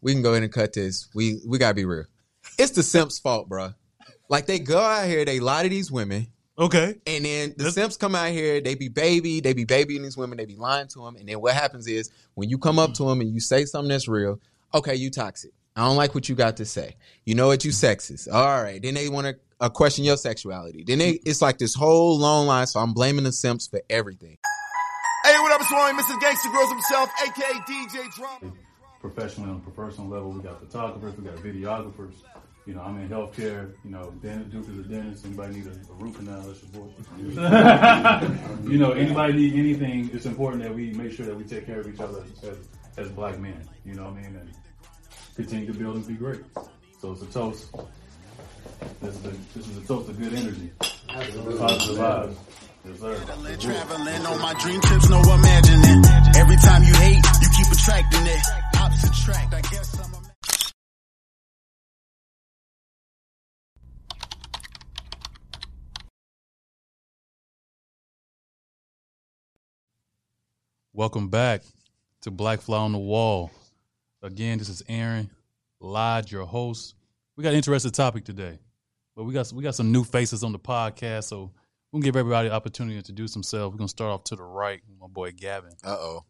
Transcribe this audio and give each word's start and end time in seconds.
We 0.00 0.12
can 0.12 0.22
go 0.22 0.30
ahead 0.30 0.42
and 0.42 0.52
cut 0.52 0.72
this. 0.72 1.08
We 1.14 1.40
we 1.46 1.58
gotta 1.58 1.74
be 1.74 1.84
real. 1.84 2.04
It's 2.58 2.72
the 2.72 2.82
simps' 2.82 3.18
fault, 3.18 3.48
bro. 3.48 3.74
Like 4.28 4.46
they 4.46 4.58
go 4.58 4.78
out 4.80 5.06
here, 5.06 5.24
they 5.24 5.40
lie 5.40 5.62
to 5.62 5.68
these 5.68 5.90
women, 5.90 6.26
Okay. 6.58 6.96
and 7.06 7.24
then 7.24 7.50
the 7.50 7.54
That's- 7.64 7.74
simps 7.74 7.96
come 7.96 8.14
out 8.14 8.30
here, 8.30 8.60
they 8.60 8.74
be 8.74 8.88
baby, 8.88 9.40
they 9.40 9.52
be 9.54 9.64
babying 9.64 10.02
these 10.02 10.16
women, 10.16 10.36
they 10.38 10.44
be 10.44 10.56
lying 10.56 10.88
to 10.88 11.04
them, 11.04 11.16
and 11.16 11.28
then 11.28 11.40
what 11.40 11.54
happens 11.54 11.86
is 11.86 12.10
when 12.34 12.48
you 12.50 12.58
come 12.58 12.78
up 12.78 12.94
to 12.94 13.04
them 13.04 13.20
and 13.20 13.32
you 13.32 13.40
say 13.40 13.64
something 13.64 13.88
that's 13.88 14.06
real, 14.08 14.38
okay, 14.74 14.94
you 14.94 15.10
toxic. 15.10 15.52
I 15.76 15.82
don't 15.82 15.96
like 15.96 16.14
what 16.14 16.28
you 16.28 16.34
got 16.34 16.56
to 16.56 16.64
say. 16.64 16.96
You 17.24 17.36
know 17.36 17.46
what? 17.46 17.64
You 17.64 17.70
sexist. 17.70 18.26
All 18.32 18.60
right. 18.62 18.82
Then 18.82 18.94
they 18.94 19.08
want 19.08 19.28
to 19.28 19.36
uh, 19.60 19.68
question 19.68 20.04
your 20.04 20.16
sexuality. 20.16 20.82
Then 20.84 20.98
they, 20.98 21.20
it's 21.24 21.40
like 21.40 21.58
this 21.58 21.72
whole 21.72 22.18
long 22.18 22.48
line. 22.48 22.66
So 22.66 22.80
I'm 22.80 22.92
blaming 22.92 23.22
the 23.22 23.30
simps 23.30 23.68
for 23.68 23.80
everything. 23.88 24.38
Hey, 25.24 25.38
what 25.38 25.52
up, 25.52 25.60
it's 25.60 25.70
Warren, 25.72 25.96
Mr. 25.96 26.18
Gangsta 26.20 26.50
Grillz 26.52 26.70
himself, 26.70 27.08
aka 27.22 27.60
DJ 27.68 28.12
Drama. 28.16 28.52
Professionally 29.00 29.50
on 29.50 29.56
a 29.56 29.70
professional 29.70 30.08
level. 30.08 30.30
We 30.30 30.42
got 30.42 30.60
photographers, 30.60 31.16
we 31.16 31.24
got 31.24 31.36
videographers. 31.36 32.14
You 32.66 32.74
know, 32.74 32.82
I'm 32.82 32.98
in 33.00 33.08
healthcare. 33.08 33.72
You 33.82 33.90
know, 33.90 34.10
dentist, 34.22 34.50
Duke 34.50 34.68
is 34.68 34.78
a 34.78 34.88
dentist. 34.88 35.24
Anybody 35.24 35.54
need 35.54 35.66
a, 35.68 35.70
a 35.70 35.94
root 35.94 36.14
canal? 36.16 36.42
That's 36.42 36.62
your 36.62 36.82
boy. 36.82 36.90
you 38.70 38.76
know, 38.76 38.92
anybody 38.92 39.32
need 39.32 39.54
anything? 39.54 40.10
It's 40.12 40.26
important 40.26 40.62
that 40.64 40.74
we 40.74 40.90
make 40.90 41.12
sure 41.12 41.24
that 41.24 41.34
we 41.34 41.44
take 41.44 41.64
care 41.64 41.80
of 41.80 41.88
each 41.88 41.98
other 41.98 42.22
as, 42.42 42.58
as 42.98 43.08
black 43.12 43.38
men. 43.38 43.66
You 43.86 43.94
know 43.94 44.04
what 44.04 44.18
I 44.18 44.22
mean? 44.22 44.36
And 44.36 44.50
continue 45.34 45.66
to 45.66 45.72
build 45.72 45.96
and 45.96 46.06
be 46.06 46.12
great. 46.12 46.42
So 47.00 47.12
it's 47.12 47.22
a 47.22 47.26
toast. 47.26 47.74
This 49.00 49.14
is 49.14 49.24
a, 49.24 49.30
this 49.56 49.68
is 49.68 49.78
a 49.78 49.86
toast 49.86 50.10
of 50.10 50.18
good 50.18 50.34
energy. 50.34 50.70
Positive 51.08 51.96
vibes. 51.96 52.36
Yes, 52.84 53.00
sir. 53.00 53.16
Traveling 53.60 54.26
on 54.26 54.40
my 54.42 54.54
dream 54.60 54.80
trips, 54.82 55.08
no 55.08 55.20
imagining. 55.20 56.04
Every 56.36 56.56
time 56.56 56.82
you 56.82 56.92
hate, 56.94 57.24
you 57.40 57.48
keep 57.56 57.72
attracting 57.72 58.26
it. 58.26 58.67
Track, 58.98 59.54
I 59.54 59.60
guess 59.60 59.96
I'm 60.00 60.12
a 60.12 60.28
Welcome 70.92 71.28
back 71.28 71.62
to 72.22 72.32
Black 72.32 72.60
Fly 72.60 72.78
on 72.78 72.90
the 72.90 72.98
Wall. 72.98 73.52
Again, 74.20 74.58
this 74.58 74.68
is 74.68 74.82
Aaron 74.88 75.30
Lodge, 75.78 76.32
your 76.32 76.44
host. 76.44 76.96
We 77.36 77.44
got 77.44 77.50
an 77.50 77.56
interesting 77.56 77.92
topic 77.92 78.24
today, 78.24 78.58
but 79.14 79.22
we 79.22 79.32
got 79.32 79.52
we 79.52 79.62
got 79.62 79.76
some 79.76 79.92
new 79.92 80.02
faces 80.02 80.42
on 80.42 80.50
the 80.50 80.58
podcast, 80.58 81.24
so 81.24 81.52
we'll 81.92 82.02
give 82.02 82.16
everybody 82.16 82.48
the 82.48 82.54
opportunity 82.54 82.94
to 82.94 82.98
introduce 82.98 83.32
themselves. 83.32 83.72
We're 83.74 83.78
gonna 83.78 83.88
start 83.88 84.10
off 84.10 84.24
to 84.24 84.34
the 84.34 84.42
right, 84.42 84.80
my 85.00 85.06
boy 85.06 85.30
Gavin. 85.30 85.74
Uh 85.84 85.90
oh. 85.90 86.24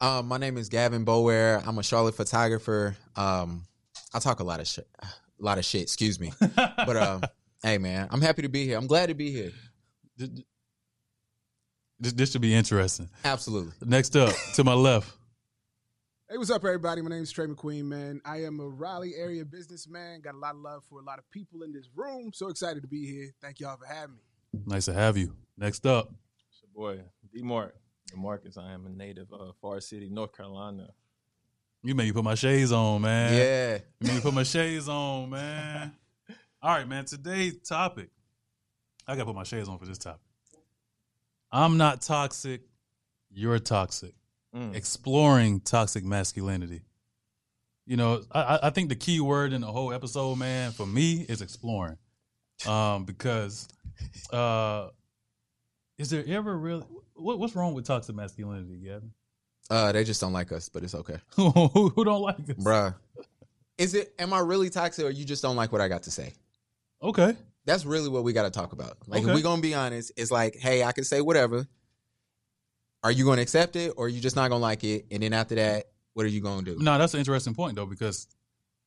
Um, 0.00 0.28
my 0.28 0.36
name 0.36 0.56
is 0.58 0.68
Gavin 0.68 1.04
Bower. 1.04 1.62
I'm 1.66 1.78
a 1.78 1.82
Charlotte 1.82 2.14
photographer. 2.14 2.96
Um, 3.16 3.64
I 4.12 4.18
talk 4.18 4.40
a 4.40 4.44
lot 4.44 4.60
of 4.60 4.66
shit, 4.66 4.86
a 5.02 5.06
lot 5.38 5.58
of 5.58 5.64
shit. 5.64 5.82
Excuse 5.82 6.20
me, 6.20 6.32
but 6.56 6.96
um, 6.96 7.22
hey 7.62 7.78
man, 7.78 8.08
I'm 8.10 8.20
happy 8.20 8.42
to 8.42 8.48
be 8.48 8.64
here. 8.66 8.76
I'm 8.76 8.86
glad 8.86 9.08
to 9.08 9.14
be 9.14 9.30
here. 9.30 9.52
This, 11.98 12.12
this 12.12 12.32
should 12.32 12.42
be 12.42 12.54
interesting. 12.54 13.08
Absolutely. 13.24 13.72
Next 13.86 14.16
up, 14.16 14.34
to 14.54 14.64
my 14.64 14.74
left, 14.74 15.10
Hey, 16.28 16.36
what's 16.38 16.50
up, 16.50 16.64
everybody? 16.64 17.00
My 17.02 17.10
name 17.10 17.22
is 17.22 17.30
Trey 17.32 17.46
McQueen, 17.46 17.84
man. 17.84 18.20
I 18.24 18.42
am 18.42 18.58
a 18.60 18.68
Raleigh 18.68 19.14
area 19.16 19.44
businessman. 19.44 20.20
Got 20.20 20.34
a 20.34 20.38
lot 20.38 20.56
of 20.56 20.60
love 20.60 20.82
for 20.90 21.00
a 21.00 21.04
lot 21.04 21.18
of 21.20 21.30
people 21.30 21.62
in 21.62 21.72
this 21.72 21.88
room. 21.94 22.32
So 22.34 22.48
excited 22.48 22.82
to 22.82 22.88
be 22.88 23.06
here. 23.06 23.30
Thank 23.40 23.60
y'all 23.60 23.76
for 23.76 23.86
having 23.86 24.16
me. 24.16 24.60
nice 24.66 24.86
to 24.86 24.92
have 24.92 25.16
you. 25.16 25.32
Next 25.56 25.86
up, 25.86 26.10
It's 26.50 26.60
your 26.62 26.70
boy, 26.96 27.02
D 27.32 27.42
Mark. 27.42 27.74
Marcus, 28.14 28.56
I 28.56 28.72
am 28.72 28.86
a 28.86 28.88
native 28.90 29.32
of 29.32 29.54
Far 29.60 29.80
City, 29.80 30.08
North 30.10 30.36
Carolina. 30.36 30.88
you 31.82 31.94
made 31.94 32.04
me 32.06 32.12
put 32.12 32.24
my 32.24 32.34
shades 32.34 32.72
on, 32.72 33.02
man. 33.02 33.34
Yeah. 33.34 33.78
You 34.00 34.06
made 34.08 34.14
me 34.16 34.20
put 34.20 34.34
my 34.34 34.42
shades 34.42 34.88
on, 34.88 35.30
man. 35.30 35.92
All 36.62 36.74
right, 36.74 36.88
man. 36.88 37.04
Today's 37.04 37.58
topic. 37.58 38.10
I 39.06 39.14
gotta 39.14 39.26
put 39.26 39.34
my 39.34 39.44
shades 39.44 39.68
on 39.68 39.78
for 39.78 39.86
this 39.86 39.98
topic. 39.98 40.20
I'm 41.52 41.76
not 41.76 42.00
toxic. 42.02 42.62
You're 43.30 43.58
toxic. 43.58 44.14
Mm. 44.54 44.74
Exploring 44.74 45.60
toxic 45.60 46.04
masculinity. 46.04 46.82
You 47.86 47.96
know, 47.96 48.22
I, 48.32 48.40
I- 48.42 48.66
I 48.66 48.70
think 48.70 48.88
the 48.88 48.96
key 48.96 49.20
word 49.20 49.52
in 49.52 49.60
the 49.60 49.70
whole 49.70 49.92
episode, 49.92 50.36
man, 50.36 50.72
for 50.72 50.86
me 50.86 51.24
is 51.28 51.42
exploring. 51.42 51.98
Um, 52.66 53.04
because 53.04 53.68
uh 54.32 54.88
is 55.98 56.10
there 56.10 56.24
ever 56.26 56.56
really 56.56 56.84
what, 57.14 57.38
what's 57.38 57.54
wrong 57.56 57.74
with 57.74 57.86
toxic 57.86 58.14
masculinity, 58.14 58.76
Gavin? 58.84 59.12
Uh, 59.68 59.90
they 59.92 60.04
just 60.04 60.20
don't 60.20 60.32
like 60.32 60.52
us, 60.52 60.68
but 60.68 60.82
it's 60.84 60.94
okay, 60.94 61.16
who, 61.34 61.50
who 61.94 62.04
don't 62.04 62.22
like 62.22 62.38
us? 62.50 62.56
bruh. 62.56 62.94
Is 63.78 63.94
it? 63.94 64.14
Am 64.18 64.32
I 64.32 64.38
really 64.38 64.70
toxic, 64.70 65.04
or 65.04 65.10
you 65.10 65.24
just 65.24 65.42
don't 65.42 65.56
like 65.56 65.70
what 65.72 65.80
I 65.80 65.88
got 65.88 66.04
to 66.04 66.10
say? 66.10 66.32
Okay. 67.02 67.36
That's 67.66 67.84
really 67.84 68.08
what 68.08 68.22
we 68.24 68.32
got 68.32 68.44
to 68.44 68.50
talk 68.50 68.72
about. 68.72 68.96
Like, 69.06 69.22
Okay. 69.22 69.30
if 69.30 69.34
we 69.34 69.42
gonna 69.42 69.60
be 69.60 69.74
honest, 69.74 70.12
it's 70.16 70.30
like, 70.30 70.54
hey, 70.56 70.82
I 70.84 70.92
can 70.92 71.04
say 71.04 71.20
whatever. 71.20 71.66
Are 73.02 73.12
you 73.12 73.24
gonna 73.24 73.42
accept 73.42 73.76
it, 73.76 73.92
or 73.96 74.06
are 74.06 74.08
you 74.08 74.20
just 74.20 74.34
not 74.36 74.48
gonna 74.48 74.62
like 74.62 74.82
it? 74.84 75.06
And 75.10 75.22
then 75.22 75.32
after 75.32 75.54
that, 75.56 75.84
what 76.14 76.24
are 76.24 76.28
you 76.30 76.40
gonna 76.40 76.62
do? 76.62 76.76
No, 76.78 76.96
that's 76.96 77.14
an 77.14 77.20
interesting 77.20 77.54
point 77.54 77.76
though, 77.76 77.86
because 77.86 78.26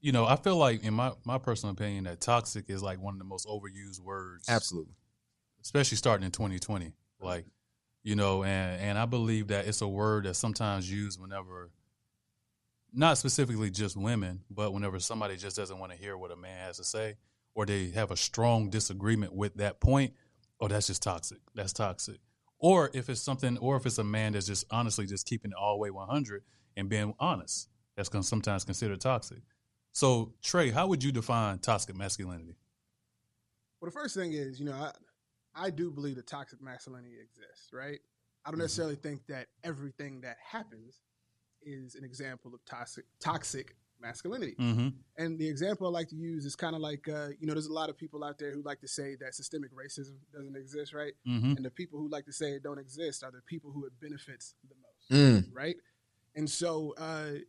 you 0.02 0.12
know, 0.12 0.26
I 0.26 0.36
feel 0.38 0.56
like 0.58 0.84
in 0.84 0.94
my 0.94 1.12
my 1.26 1.38
personal 1.38 1.74
opinion 1.74 2.06
that 2.06 2.20
toxic 2.22 2.70
is 2.70 2.82
like 2.82 3.00
one 3.02 3.14
of 3.14 3.20
the 3.20 3.26
most 3.26 3.48
overused 3.48 4.00
words. 4.00 4.48
Absolutely. 4.50 4.94
Especially 5.62 5.98
starting 5.98 6.26
in 6.26 6.32
2020. 6.32 6.86
Mm-hmm. 6.86 7.26
Like, 7.26 7.46
you 8.04 8.16
know, 8.16 8.44
and 8.44 8.82
and 8.82 8.98
I 8.98 9.06
believe 9.06 9.48
that 9.48 9.68
it's 9.68 9.82
a 9.82 9.88
word 9.88 10.26
that's 10.26 10.40
sometimes 10.40 10.90
used 10.92 11.20
whenever 11.20 11.72
not 12.92 13.18
specifically 13.18 13.70
just 13.70 13.96
women, 13.96 14.42
but 14.50 14.74
whenever 14.74 15.00
somebody 15.00 15.38
just 15.38 15.56
doesn't 15.56 15.78
want 15.78 15.92
to 15.92 15.98
hear 15.98 16.18
what 16.18 16.32
a 16.32 16.36
man 16.36 16.66
has 16.66 16.78
to 16.78 16.84
say 16.84 17.16
or 17.54 17.66
they 17.66 17.90
have 17.90 18.12
a 18.12 18.18
strong 18.18 18.70
disagreement 18.70 19.34
with 19.34 19.56
that 19.56 19.80
point, 19.80 20.14
oh, 20.60 20.68
that's 20.68 20.88
just 20.88 21.04
toxic. 21.04 21.40
That's 21.56 21.74
toxic. 21.74 22.18
Or 22.58 22.90
if 22.94 23.10
it's 23.10 23.22
something, 23.22 23.58
or 23.58 23.78
if 23.78 23.86
it's 23.86 23.98
a 23.98 24.04
man 24.04 24.34
that's 24.34 24.48
just 24.48 24.66
honestly 24.72 25.06
just 25.06 25.26
keeping 25.26 25.52
it 25.52 25.58
all 25.58 25.76
the 25.76 25.80
way 25.80 25.90
100 25.90 26.44
and 26.78 26.90
being 26.90 27.14
honest, 27.20 27.70
that's 27.96 28.10
con- 28.10 28.24
sometimes 28.24 28.66
considered 28.66 29.02
toxic. 29.02 29.40
So, 29.92 30.34
Trey, 30.42 30.70
how 30.70 30.88
would 30.88 31.04
you 31.04 31.12
define 31.12 31.60
toxic 31.60 31.96
masculinity? 31.96 32.56
Well, 33.82 33.90
the 33.90 33.98
first 33.98 34.16
thing 34.16 34.34
is, 34.34 34.60
you 34.60 34.66
know, 34.66 34.74
I, 34.74 34.92
I 35.60 35.70
do 35.70 35.92
believe 35.92 36.16
that 36.16 36.28
toxic 36.28 36.62
masculinity 36.62 37.16
exists, 37.22 37.74
right? 37.74 38.00
I 38.46 38.52
don't 38.52 38.60
necessarily 38.60 38.96
think 38.96 39.22
that 39.28 39.48
everything 39.64 40.22
that 40.22 40.38
happens 40.44 41.02
is 41.62 41.96
an 41.96 42.04
example 42.06 42.54
of 42.54 42.64
toxic 42.66 43.06
toxic 43.20 43.76
masculinity. 44.02 44.56
Mm-hmm. 44.60 44.90
And 45.18 45.38
the 45.38 45.48
example 45.48 45.86
I 45.86 45.90
like 45.90 46.08
to 46.10 46.16
use 46.16 46.46
is 46.46 46.56
kind 46.56 46.74
of 46.74 46.82
like, 46.82 47.08
uh, 47.10 47.30
you 47.40 47.48
know, 47.48 47.54
there's 47.54 47.68
a 47.68 47.74
lot 47.74 47.90
of 47.90 47.98
people 47.98 48.24
out 48.24 48.40
there 48.40 48.54
who 48.54 48.62
like 48.64 48.80
to 48.80 48.88
say 48.88 49.18
that 49.20 49.36
systemic 49.36 49.72
racism 49.76 50.16
doesn't 50.34 50.56
exist, 50.56 50.94
right? 50.94 51.14
Mm-hmm. 51.28 51.58
And 51.58 51.66
the 51.66 51.70
people 51.70 52.00
who 52.00 52.08
like 52.08 52.26
to 52.26 52.32
say 52.32 52.52
it 52.52 52.64
don't 52.64 52.80
exist 52.80 53.24
are 53.26 53.32
the 53.32 53.42
people 53.46 53.72
who 53.72 53.86
it 53.86 53.92
benefits 54.00 54.56
the 54.70 54.76
most, 54.76 54.86
Mm. 55.12 55.50
right? 55.54 55.76
And 56.36 56.50
so 56.50 56.94
uh, 56.98 57.40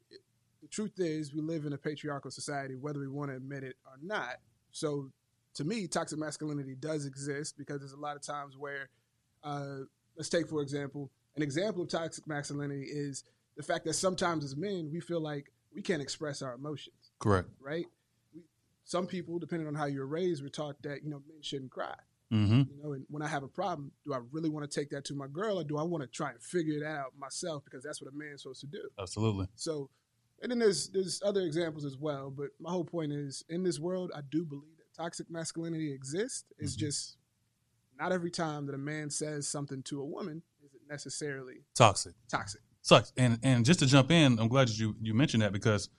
the 0.61 0.69
truth 0.71 0.95
is, 0.99 1.33
we 1.33 1.41
live 1.41 1.67
in 1.67 1.73
a 1.73 1.79
patriarchal 1.79 2.31
society, 2.31 2.75
whether 2.75 2.99
we 2.99 3.07
want 3.07 3.31
to 3.31 3.37
admit 3.37 3.63
it 3.63 3.77
or 3.85 3.93
not. 4.03 4.37
So 4.73 5.11
to 5.55 5.65
me, 5.65 5.87
toxic 5.87 6.19
masculinity 6.19 6.75
does 6.79 7.07
exist 7.07 7.57
because 7.59 7.81
there's 7.81 7.93
a 7.93 8.01
lot 8.01 8.17
of 8.17 8.23
times 8.23 8.57
where, 8.57 8.89
uh, 9.43 9.79
let's 10.17 10.29
take 10.29 10.49
for 10.49 10.63
example, 10.63 11.11
an 11.37 11.43
example 11.43 11.83
of 11.83 11.89
toxic 11.89 12.27
masculinity 12.27 12.87
is 12.89 13.25
the 13.57 13.63
fact 13.63 13.85
that 13.85 13.95
sometimes 13.95 14.45
as 14.45 14.57
men 14.57 14.91
we 14.93 15.01
feel 15.01 15.21
like 15.21 15.53
we 15.75 15.83
can't 15.83 16.03
express 16.03 16.43
our 16.43 16.55
emotions 16.55 17.13
Correct. 17.19 17.49
right? 17.61 17.87
We, 18.35 18.43
some 18.85 19.07
people, 19.07 19.39
depending 19.39 19.69
on 19.69 19.75
how 19.75 19.87
you're 19.87 20.07
raised, 20.07 20.43
we're 20.43 20.49
taught 20.49 20.83
that 20.83 21.03
you 21.03 21.11
know 21.11 21.23
men 21.29 21.43
shouldn't 21.43 21.71
cry. 21.71 21.95
Mm-hmm. 22.33 22.63
You 22.71 22.83
know, 22.83 22.93
and 22.93 23.05
when 23.11 23.23
I 23.23 23.29
have 23.29 23.43
a 23.43 23.49
problem, 23.49 23.91
do 24.07 24.15
I 24.15 24.21
really 24.31 24.49
want 24.49 24.69
to 24.71 24.81
take 24.81 24.91
that 24.91 25.05
to 25.07 25.15
my 25.15 25.27
girl, 25.27 25.59
or 25.59 25.65
do 25.65 25.77
I 25.79 25.83
want 25.83 26.03
to 26.03 26.09
try 26.09 26.31
and 26.31 26.41
figure 26.41 26.75
it 26.75 26.87
out 26.87 27.13
myself 27.19 27.65
because 27.65 27.83
that's 27.83 28.01
what 28.01 28.13
a 28.13 28.17
man's 28.17 28.43
supposed 28.43 28.61
to 28.61 28.67
do? 28.67 28.89
Absolutely. 29.01 29.49
So, 29.57 29.91
and 30.41 30.51
then 30.51 30.61
there's 30.61 30.89
there's 30.91 31.21
other 31.25 31.41
examples 31.41 31.85
as 31.85 31.97
well. 31.97 32.31
But 32.31 32.51
my 32.61 32.71
whole 32.71 32.85
point 32.85 33.13
is, 33.13 33.45
in 33.49 33.65
this 33.65 33.81
world, 33.81 34.13
I 34.15 34.21
do 34.31 34.45
believe 34.45 34.80
toxic 34.97 35.31
masculinity 35.31 35.93
exists. 35.93 36.45
It's 36.59 36.75
Mm-hmm. 36.77 36.87
just 36.87 37.17
not 37.99 38.13
every 38.13 38.31
time 38.31 38.67
that 38.67 38.75
a 38.75 38.79
man 38.79 39.11
says 39.11 39.47
something 39.49 39.83
to 39.85 40.01
a 40.01 40.05
woman 40.05 40.43
is 40.65 40.73
it 40.75 40.81
necessarily 40.89 41.65
Toxic. 41.75 42.15
toxic. 42.31 42.61
Sucks. 42.83 43.13
And 43.17 43.39
and 43.43 43.65
just 43.65 43.81
to 43.81 43.87
jump 43.87 44.11
in, 44.11 44.39
I'm 44.39 44.49
glad 44.49 44.69
that 44.69 44.79
you 44.79 44.97
you 45.01 45.13
mentioned 45.15 45.43
that 45.43 45.53
because 45.53 45.91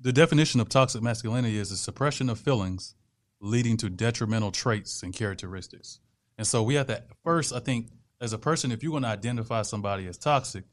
the 0.00 0.12
definition 0.12 0.60
of 0.60 0.68
toxic 0.68 1.02
masculinity 1.02 1.58
is 1.58 1.70
the 1.70 1.76
suppression 1.76 2.30
of 2.30 2.38
feelings 2.38 2.94
leading 3.40 3.76
to 3.78 3.90
detrimental 3.90 4.50
traits 4.50 5.02
and 5.02 5.12
characteristics. 5.12 6.00
And 6.38 6.46
so 6.46 6.62
we 6.62 6.74
have 6.76 6.86
to 6.86 7.02
first, 7.24 7.52
I 7.52 7.58
think, 7.60 7.88
as 8.20 8.32
a 8.32 8.38
person, 8.38 8.72
if 8.72 8.82
you 8.82 8.92
want 8.92 9.04
to 9.04 9.08
identify 9.10 9.62
somebody 9.62 10.06
as 10.06 10.16
toxic, 10.16 10.64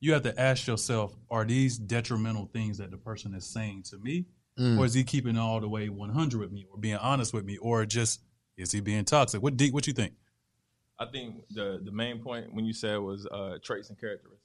you 0.00 0.12
have 0.12 0.22
to 0.22 0.38
ask 0.40 0.66
yourself, 0.66 1.14
are 1.30 1.44
these 1.44 1.78
detrimental 1.78 2.46
things 2.52 2.78
that 2.78 2.90
the 2.90 2.96
person 2.98 3.32
is 3.34 3.46
saying 3.46 3.84
to 3.84 3.98
me? 3.98 4.26
Mm. 4.58 4.78
Or 4.78 4.84
is 4.84 4.94
he 4.94 5.02
keeping 5.04 5.36
all 5.36 5.60
the 5.60 5.68
way 5.68 5.88
100 5.88 6.38
with 6.38 6.52
me 6.52 6.64
or 6.70 6.78
being 6.78 6.96
honest 6.96 7.32
with 7.32 7.44
me? 7.44 7.56
Or 7.58 7.84
just 7.84 8.20
is 8.56 8.70
he 8.72 8.80
being 8.80 9.04
toxic? 9.04 9.42
What 9.42 9.56
deep, 9.56 9.74
what 9.74 9.86
you 9.86 9.92
think? 9.92 10.14
I 10.98 11.06
think 11.06 11.42
the 11.50 11.80
the 11.84 11.90
main 11.90 12.20
point 12.20 12.54
when 12.54 12.64
you 12.64 12.72
said 12.72 12.98
was 12.98 13.26
uh, 13.26 13.58
traits 13.62 13.88
and 13.90 13.98
characteristics 13.98 14.40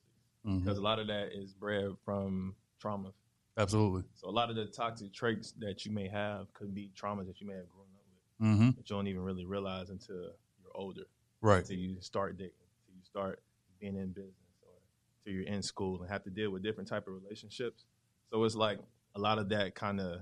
Mhm. 0.45 0.63
because 0.63 0.77
a 0.77 0.81
lot 0.81 0.97
of 0.99 1.07
that 1.07 1.31
is 1.33 1.53
bred 1.53 1.91
from 2.03 2.55
trauma. 2.79 3.11
Absolutely. 3.57 4.03
So 4.15 4.29
a 4.29 4.31
lot 4.31 4.49
of 4.49 4.55
the 4.55 4.65
toxic 4.65 5.13
traits 5.13 5.51
that 5.59 5.85
you 5.85 5.91
may 5.91 6.07
have 6.07 6.51
could 6.53 6.73
be 6.73 6.89
traumas 6.95 7.27
that 7.27 7.39
you 7.41 7.45
may 7.47 7.55
have 7.55 7.69
grown 7.69 7.85
up 7.93 8.05
with 8.39 8.47
Mm-hmm. 8.47 8.69
that 8.77 8.89
you 8.89 8.95
don't 8.95 9.07
even 9.07 9.21
really 9.21 9.45
realize 9.45 9.89
until 9.89 10.15
you're 10.15 10.75
older, 10.75 11.03
Right. 11.41 11.59
until 11.59 11.77
you 11.77 11.99
start 12.01 12.37
dating, 12.37 12.53
until 12.87 12.95
you 12.97 13.03
start 13.03 13.43
being 13.79 13.95
in 13.97 14.11
business, 14.13 14.33
or 14.63 14.71
until 15.19 15.33
you're 15.33 15.47
in 15.53 15.61
school 15.61 16.01
and 16.01 16.09
have 16.09 16.23
to 16.23 16.29
deal 16.31 16.49
with 16.51 16.63
different 16.63 16.87
type 16.89 17.05
of 17.07 17.13
relationships. 17.21 17.85
So 18.31 18.43
it's 18.45 18.55
like 18.55 18.79
a 19.15 19.19
lot 19.19 19.37
of 19.37 19.49
that 19.49 19.75
kind 19.75 19.99
of 19.99 20.21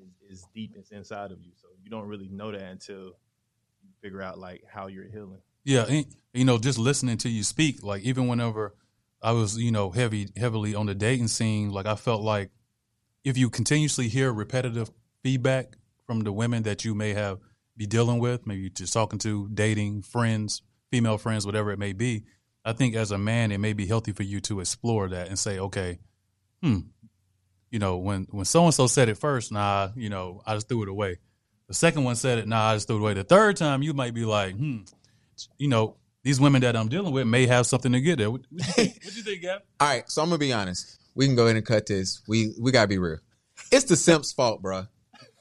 is, 0.00 0.38
is 0.38 0.46
deep 0.54 0.72
it's 0.76 0.90
inside 0.90 1.32
of 1.32 1.40
you. 1.42 1.52
So 1.54 1.68
you 1.82 1.90
don't 1.90 2.06
really 2.06 2.28
know 2.28 2.52
that 2.52 2.62
until 2.62 3.16
you 3.82 3.90
figure 4.02 4.22
out 4.22 4.38
like 4.38 4.62
how 4.70 4.86
you're 4.86 5.08
healing. 5.08 5.40
Yeah, 5.64 5.84
and, 5.88 6.06
you 6.32 6.44
know, 6.44 6.58
just 6.58 6.78
listening 6.78 7.18
to 7.18 7.28
you 7.28 7.42
speak, 7.42 7.82
like 7.82 8.02
even 8.02 8.26
whenever 8.26 8.74
I 9.20 9.32
was, 9.32 9.58
you 9.58 9.70
know, 9.70 9.90
heavy 9.90 10.28
heavily 10.36 10.74
on 10.74 10.86
the 10.86 10.94
dating 10.94 11.28
scene, 11.28 11.70
like 11.70 11.86
I 11.86 11.94
felt 11.94 12.22
like 12.22 12.50
if 13.24 13.36
you 13.36 13.50
continuously 13.50 14.08
hear 14.08 14.32
repetitive 14.32 14.90
feedback 15.22 15.76
from 16.06 16.20
the 16.20 16.32
women 16.32 16.62
that 16.62 16.84
you 16.84 16.94
may 16.94 17.12
have 17.12 17.38
be 17.76 17.86
dealing 17.86 18.18
with, 18.18 18.46
maybe 18.46 18.70
just 18.70 18.92
talking 18.92 19.18
to, 19.20 19.48
dating, 19.52 20.02
friends, 20.02 20.62
female 20.90 21.18
friends, 21.18 21.46
whatever 21.46 21.70
it 21.70 21.78
may 21.78 21.92
be, 21.92 22.24
I 22.64 22.72
think 22.72 22.94
as 22.94 23.10
a 23.10 23.18
man 23.18 23.52
it 23.52 23.58
may 23.58 23.72
be 23.72 23.86
healthy 23.86 24.12
for 24.12 24.22
you 24.24 24.40
to 24.42 24.60
explore 24.60 25.08
that 25.08 25.28
and 25.28 25.38
say, 25.38 25.58
okay, 25.58 25.98
hmm, 26.62 26.80
you 27.70 27.78
know, 27.78 27.96
when 27.98 28.26
when 28.30 28.44
so 28.44 28.64
and 28.64 28.74
so 28.74 28.86
said 28.86 29.08
it 29.08 29.16
first, 29.18 29.52
nah, 29.52 29.90
you 29.96 30.08
know, 30.08 30.42
I 30.46 30.54
just 30.54 30.68
threw 30.68 30.82
it 30.82 30.88
away. 30.88 31.18
The 31.68 31.74
second 31.74 32.04
one 32.04 32.16
said 32.16 32.38
it, 32.38 32.48
nah, 32.48 32.70
I 32.70 32.76
just 32.76 32.86
threw 32.86 32.96
it 32.96 33.00
away. 33.00 33.14
The 33.14 33.24
third 33.24 33.56
time 33.56 33.82
you 33.82 33.92
might 33.92 34.14
be 34.14 34.24
like, 34.24 34.54
hmm, 34.56 34.78
you 35.58 35.68
know, 35.68 35.96
these 36.22 36.40
women 36.40 36.62
that 36.62 36.76
I'm 36.76 36.88
dealing 36.88 37.12
with 37.12 37.26
may 37.26 37.46
have 37.46 37.66
something 37.66 37.92
to 37.92 38.00
get 38.00 38.18
there. 38.18 38.30
What, 38.30 38.42
what 38.50 38.66
you 38.66 38.72
think, 38.72 39.04
what 39.04 39.16
you 39.16 39.22
think, 39.22 39.42
Gab? 39.42 39.62
All 39.80 39.88
right, 39.88 40.10
so 40.10 40.22
I'm 40.22 40.28
gonna 40.28 40.38
be 40.38 40.52
honest. 40.52 40.98
We 41.14 41.26
can 41.26 41.36
go 41.36 41.44
ahead 41.44 41.56
and 41.56 41.66
cut 41.66 41.86
this. 41.86 42.22
We 42.26 42.54
we 42.60 42.72
gotta 42.72 42.88
be 42.88 42.98
real. 42.98 43.18
It's 43.70 43.84
the 43.84 43.96
simps' 43.96 44.32
fault, 44.32 44.62
bro. 44.62 44.86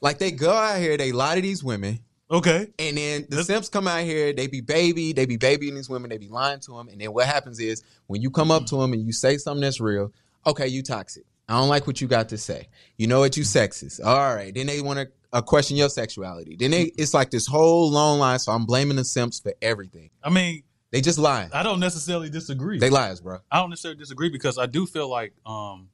Like 0.01 0.17
they 0.19 0.31
go 0.31 0.51
out 0.51 0.79
here, 0.79 0.97
they 0.97 1.11
lie 1.11 1.35
to 1.35 1.41
these 1.41 1.63
women, 1.63 1.99
Okay. 2.29 2.67
and 2.77 2.97
then 2.97 3.25
the 3.29 3.43
simps 3.43 3.69
come 3.69 3.87
out 3.87 4.01
here, 4.03 4.33
they 4.33 4.47
be 4.47 4.61
baby, 4.61 5.13
they 5.13 5.25
be 5.25 5.37
babying 5.37 5.75
these 5.75 5.89
women, 5.89 6.09
they 6.09 6.17
be 6.17 6.27
lying 6.27 6.59
to 6.61 6.71
them, 6.77 6.87
and 6.89 6.99
then 7.01 7.13
what 7.13 7.25
happens 7.25 7.59
is 7.59 7.83
when 8.07 8.21
you 8.21 8.29
come 8.29 8.51
up 8.51 8.65
to 8.67 8.75
them 8.77 8.93
and 8.93 9.01
you 9.03 9.11
say 9.11 9.37
something 9.37 9.61
that's 9.61 9.79
real, 9.79 10.11
okay, 10.45 10.67
you 10.67 10.83
toxic. 10.83 11.23
I 11.47 11.57
don't 11.57 11.69
like 11.69 11.87
what 11.87 12.01
you 12.01 12.07
got 12.07 12.29
to 12.29 12.37
say. 12.37 12.67
You 12.97 13.07
know 13.07 13.19
what? 13.19 13.37
You 13.37 13.43
sexist. 13.43 14.03
All 14.03 14.35
right. 14.35 14.53
Then 14.53 14.67
they 14.67 14.81
want 14.81 14.99
to 14.99 15.07
uh, 15.31 15.41
question 15.41 15.77
your 15.77 15.89
sexuality. 15.89 16.55
Then 16.57 16.71
they, 16.71 16.83
it's 16.97 17.13
like 17.13 17.31
this 17.31 17.47
whole 17.47 17.89
long 17.89 18.19
line. 18.19 18.39
So 18.39 18.51
I'm 18.51 18.65
blaming 18.65 18.97
the 18.97 19.05
simps 19.05 19.39
for 19.39 19.53
everything. 19.61 20.09
I 20.23 20.29
mean, 20.29 20.63
They 20.91 21.01
just 21.01 21.19
lying. 21.19 21.49
I 21.53 21.63
don't 21.63 21.79
necessarily 21.79 22.29
disagree. 22.29 22.79
They 22.79 22.89
lies, 22.89 23.21
bro. 23.21 23.39
I 23.51 23.59
don't 23.59 23.69
necessarily 23.69 23.97
disagree 23.99 24.29
because 24.29 24.57
I 24.57 24.65
do 24.65 24.85
feel 24.85 25.09
like 25.09 25.33
um, 25.45 25.89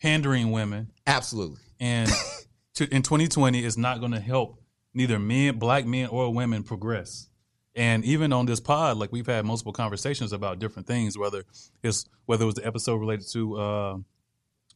pandering 0.00 0.50
women 0.52 0.90
Absolutely. 1.06 1.60
and 1.80 2.10
to, 2.74 2.92
in 2.94 3.02
2020 3.02 3.64
is 3.64 3.76
not 3.76 4.00
going 4.00 4.12
to 4.12 4.20
help 4.20 4.60
neither 4.94 5.18
men, 5.18 5.58
black 5.58 5.86
men, 5.86 6.08
or 6.08 6.32
women 6.32 6.62
progress. 6.62 7.28
And 7.74 8.04
even 8.04 8.32
on 8.32 8.46
this 8.46 8.58
pod, 8.58 8.96
like 8.96 9.12
we've 9.12 9.26
had 9.26 9.44
multiple 9.44 9.72
conversations 9.72 10.32
about 10.32 10.58
different 10.58 10.88
things, 10.88 11.16
whether 11.16 11.44
it's 11.84 12.08
whether 12.26 12.42
it 12.42 12.46
was 12.46 12.56
the 12.56 12.66
episode 12.66 12.96
related 12.96 13.28
to 13.32 13.56
uh, 13.56 13.98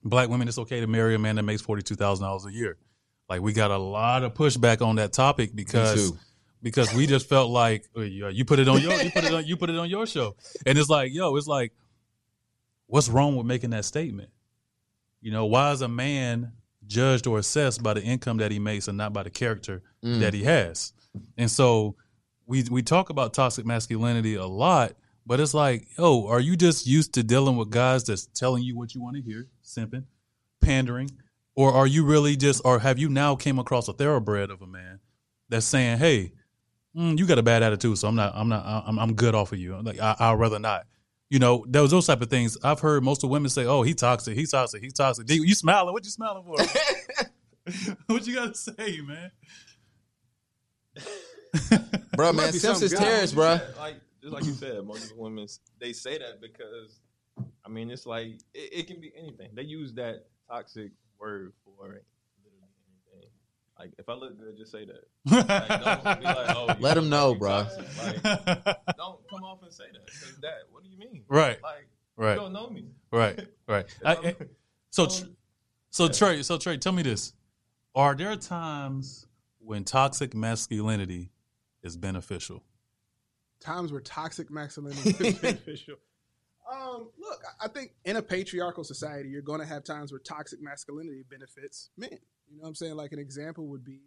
black 0.04 0.28
women, 0.28 0.48
it's 0.48 0.58
okay 0.58 0.80
to 0.80 0.86
marry 0.86 1.14
a 1.14 1.18
man 1.18 1.36
that 1.36 1.42
makes 1.42 1.62
forty 1.62 1.82
two 1.82 1.94
thousand 1.94 2.24
dollars 2.24 2.44
a 2.46 2.52
year. 2.52 2.76
Like 3.28 3.40
we 3.40 3.52
got 3.52 3.70
a 3.70 3.78
lot 3.78 4.22
of 4.24 4.34
pushback 4.34 4.82
on 4.84 4.96
that 4.96 5.12
topic 5.12 5.54
because 5.54 6.12
because 6.62 6.94
we 6.94 7.06
just 7.06 7.28
felt 7.28 7.50
like 7.50 7.86
you 7.96 8.44
put 8.44 8.58
it 8.58 8.68
on 8.68 8.80
your 8.80 8.92
you 9.02 9.10
put 9.10 9.24
it 9.24 9.32
on 9.34 9.44
you 9.46 9.56
put 9.56 9.70
it 9.70 9.76
on 9.78 9.88
your 9.88 10.06
show, 10.06 10.36
and 10.66 10.76
it's 10.78 10.88
like 10.90 11.12
yo, 11.12 11.34
it's 11.36 11.46
like 11.46 11.72
what's 12.86 13.08
wrong 13.08 13.36
with 13.36 13.46
making 13.46 13.70
that 13.70 13.84
statement? 13.84 14.30
You 15.20 15.30
know, 15.30 15.46
why 15.46 15.72
is 15.72 15.82
a 15.82 15.88
man 15.88 16.52
judged 16.86 17.26
or 17.26 17.38
assessed 17.38 17.82
by 17.82 17.94
the 17.94 18.02
income 18.02 18.38
that 18.38 18.50
he 18.50 18.58
makes 18.58 18.88
and 18.88 18.98
not 18.98 19.12
by 19.12 19.22
the 19.22 19.30
character 19.30 19.82
Mm. 20.04 20.18
that 20.20 20.34
he 20.34 20.42
has? 20.44 20.92
And 21.38 21.50
so 21.50 21.94
we 22.46 22.64
we 22.64 22.82
talk 22.82 23.08
about 23.10 23.32
toxic 23.34 23.64
masculinity 23.64 24.34
a 24.34 24.46
lot, 24.46 24.94
but 25.26 25.40
it's 25.40 25.54
like, 25.54 25.86
oh, 25.98 26.28
are 26.28 26.40
you 26.40 26.56
just 26.56 26.86
used 26.86 27.14
to 27.14 27.22
dealing 27.22 27.56
with 27.56 27.70
guys 27.70 28.04
that's 28.04 28.26
telling 28.26 28.62
you 28.62 28.76
what 28.76 28.94
you 28.94 29.02
want 29.02 29.16
to 29.16 29.22
hear, 29.22 29.46
simping, 29.64 30.04
pandering, 30.60 31.10
or 31.54 31.72
are 31.72 31.86
you 31.86 32.04
really 32.04 32.36
just, 32.36 32.62
or 32.64 32.78
have 32.78 32.98
you 32.98 33.08
now 33.08 33.36
came 33.36 33.58
across 33.58 33.88
a 33.88 33.92
thoroughbred 33.92 34.50
of 34.50 34.62
a 34.62 34.66
man 34.66 35.00
that's 35.48 35.66
saying, 35.66 35.98
hey, 35.98 36.32
mm, 36.96 37.18
you 37.18 37.26
got 37.26 37.38
a 37.38 37.42
bad 37.42 37.62
attitude, 37.62 37.98
so 37.98 38.08
I'm 38.08 38.16
not, 38.16 38.32
I'm 38.34 38.48
not, 38.48 38.84
I'm, 38.86 38.98
I'm 38.98 39.14
good 39.14 39.34
off 39.34 39.52
of 39.52 39.58
you. 39.58 39.74
I'm 39.74 39.84
Like 39.84 40.00
I, 40.00 40.16
I'd 40.18 40.38
rather 40.38 40.58
not. 40.58 40.86
You 41.30 41.38
know, 41.38 41.64
those 41.66 41.90
those 41.90 42.06
type 42.06 42.20
of 42.20 42.28
things. 42.28 42.58
I've 42.62 42.80
heard 42.80 43.02
most 43.02 43.18
of 43.18 43.22
the 43.22 43.28
women 43.28 43.48
say, 43.48 43.64
"Oh, 43.64 43.80
he 43.80 43.94
toxic, 43.94 44.36
he 44.36 44.44
toxic, 44.44 44.82
he 44.82 44.90
toxic." 44.90 45.24
D, 45.24 45.36
You 45.36 45.54
smiling? 45.54 45.94
What 45.94 46.04
you 46.04 46.10
smiling 46.10 46.44
for? 46.44 46.56
what 48.08 48.26
you 48.26 48.34
got 48.34 48.52
to 48.52 48.54
say, 48.54 49.00
man? 49.00 49.30
Bro, 52.16 52.34
man, 52.34 52.52
be 52.52 52.58
simps 52.58 52.80
something 52.80 52.84
is 52.84 53.32
good. 53.32 53.34
bro. 53.34 53.58
Like 53.78 53.96
just 54.22 54.32
like 54.32 54.44
you 54.44 54.52
said, 54.64 54.84
most 54.86 55.02
of 55.04 55.08
the 55.10 55.22
women 55.22 55.46
they 55.80 55.92
say 55.92 56.18
that 56.18 56.40
because 56.40 57.00
I 57.64 57.68
mean 57.68 57.90
it's 57.90 58.06
like 58.06 58.26
it, 58.54 58.72
it 58.72 58.86
can 58.86 59.00
be 59.00 59.12
anything. 59.16 59.50
They 59.54 59.62
use 59.62 59.92
that 59.94 60.26
toxic 60.48 60.92
word 61.18 61.52
for 61.64 61.72
literally 61.84 62.00
anything. 63.14 63.30
Like 63.78 63.92
if 63.98 64.08
I 64.08 64.14
look 64.14 64.38
good, 64.38 64.56
just 64.56 64.70
say 64.72 64.84
that. 64.86 65.04
Like, 65.48 65.80
don't 65.80 66.20
be 66.20 66.26
like, 66.26 66.54
oh, 66.56 66.68
you 66.68 66.74
Let 66.80 66.96
'em 66.96 67.04
look 67.04 67.10
know, 67.10 67.32
you 67.32 67.38
bro. 67.38 67.66
Like, 67.98 68.22
don't 68.96 69.18
come 69.28 69.44
off 69.44 69.62
and 69.62 69.72
say 69.72 69.84
that. 69.92 70.06
'cause 70.06 70.36
that. 70.42 70.58
What 70.70 70.82
do 70.84 70.90
you 70.90 70.98
mean? 70.98 71.24
right, 71.28 71.60
Like 71.62 71.86
right, 72.16 72.34
you 72.34 72.40
don't 72.40 72.52
know 72.52 72.68
me. 72.70 72.86
right, 73.10 73.46
right. 73.66 73.86
I- 74.04 74.12
I- 74.16 74.36
so, 74.90 75.04
oh, 75.04 75.08
tr- 75.08 75.24
so 75.90 76.08
Trey, 76.08 76.42
so 76.42 76.58
Trey, 76.58 76.76
tell 76.76 76.92
me 76.92 77.02
this: 77.02 77.32
Are 77.94 78.14
there 78.14 78.36
times 78.36 79.26
when 79.58 79.84
toxic 79.84 80.34
masculinity 80.34 81.30
is 81.82 81.96
beneficial? 81.96 82.62
Times 83.62 83.92
where 83.92 84.00
toxic 84.00 84.50
masculinity 84.50 85.14
is 85.20 85.34
beneficial. 85.38 85.96
Um, 86.70 87.08
look, 87.18 87.40
I- 87.60 87.66
I 87.66 87.68
think 87.68 87.92
in 88.04 88.16
a 88.16 88.22
patriarchal 88.22 88.84
society, 88.84 89.28
you're 89.28 89.42
going 89.42 89.60
to 89.60 89.66
have 89.66 89.84
times 89.84 90.12
where 90.12 90.18
toxic 90.20 90.60
masculinity 90.62 91.24
benefits 91.28 91.90
men. 91.96 92.10
You 92.50 92.56
know 92.56 92.62
what 92.62 92.68
I'm 92.68 92.74
saying? 92.74 92.94
Like 92.96 93.12
an 93.12 93.18
example 93.18 93.66
would 93.68 93.84
be, 93.84 94.00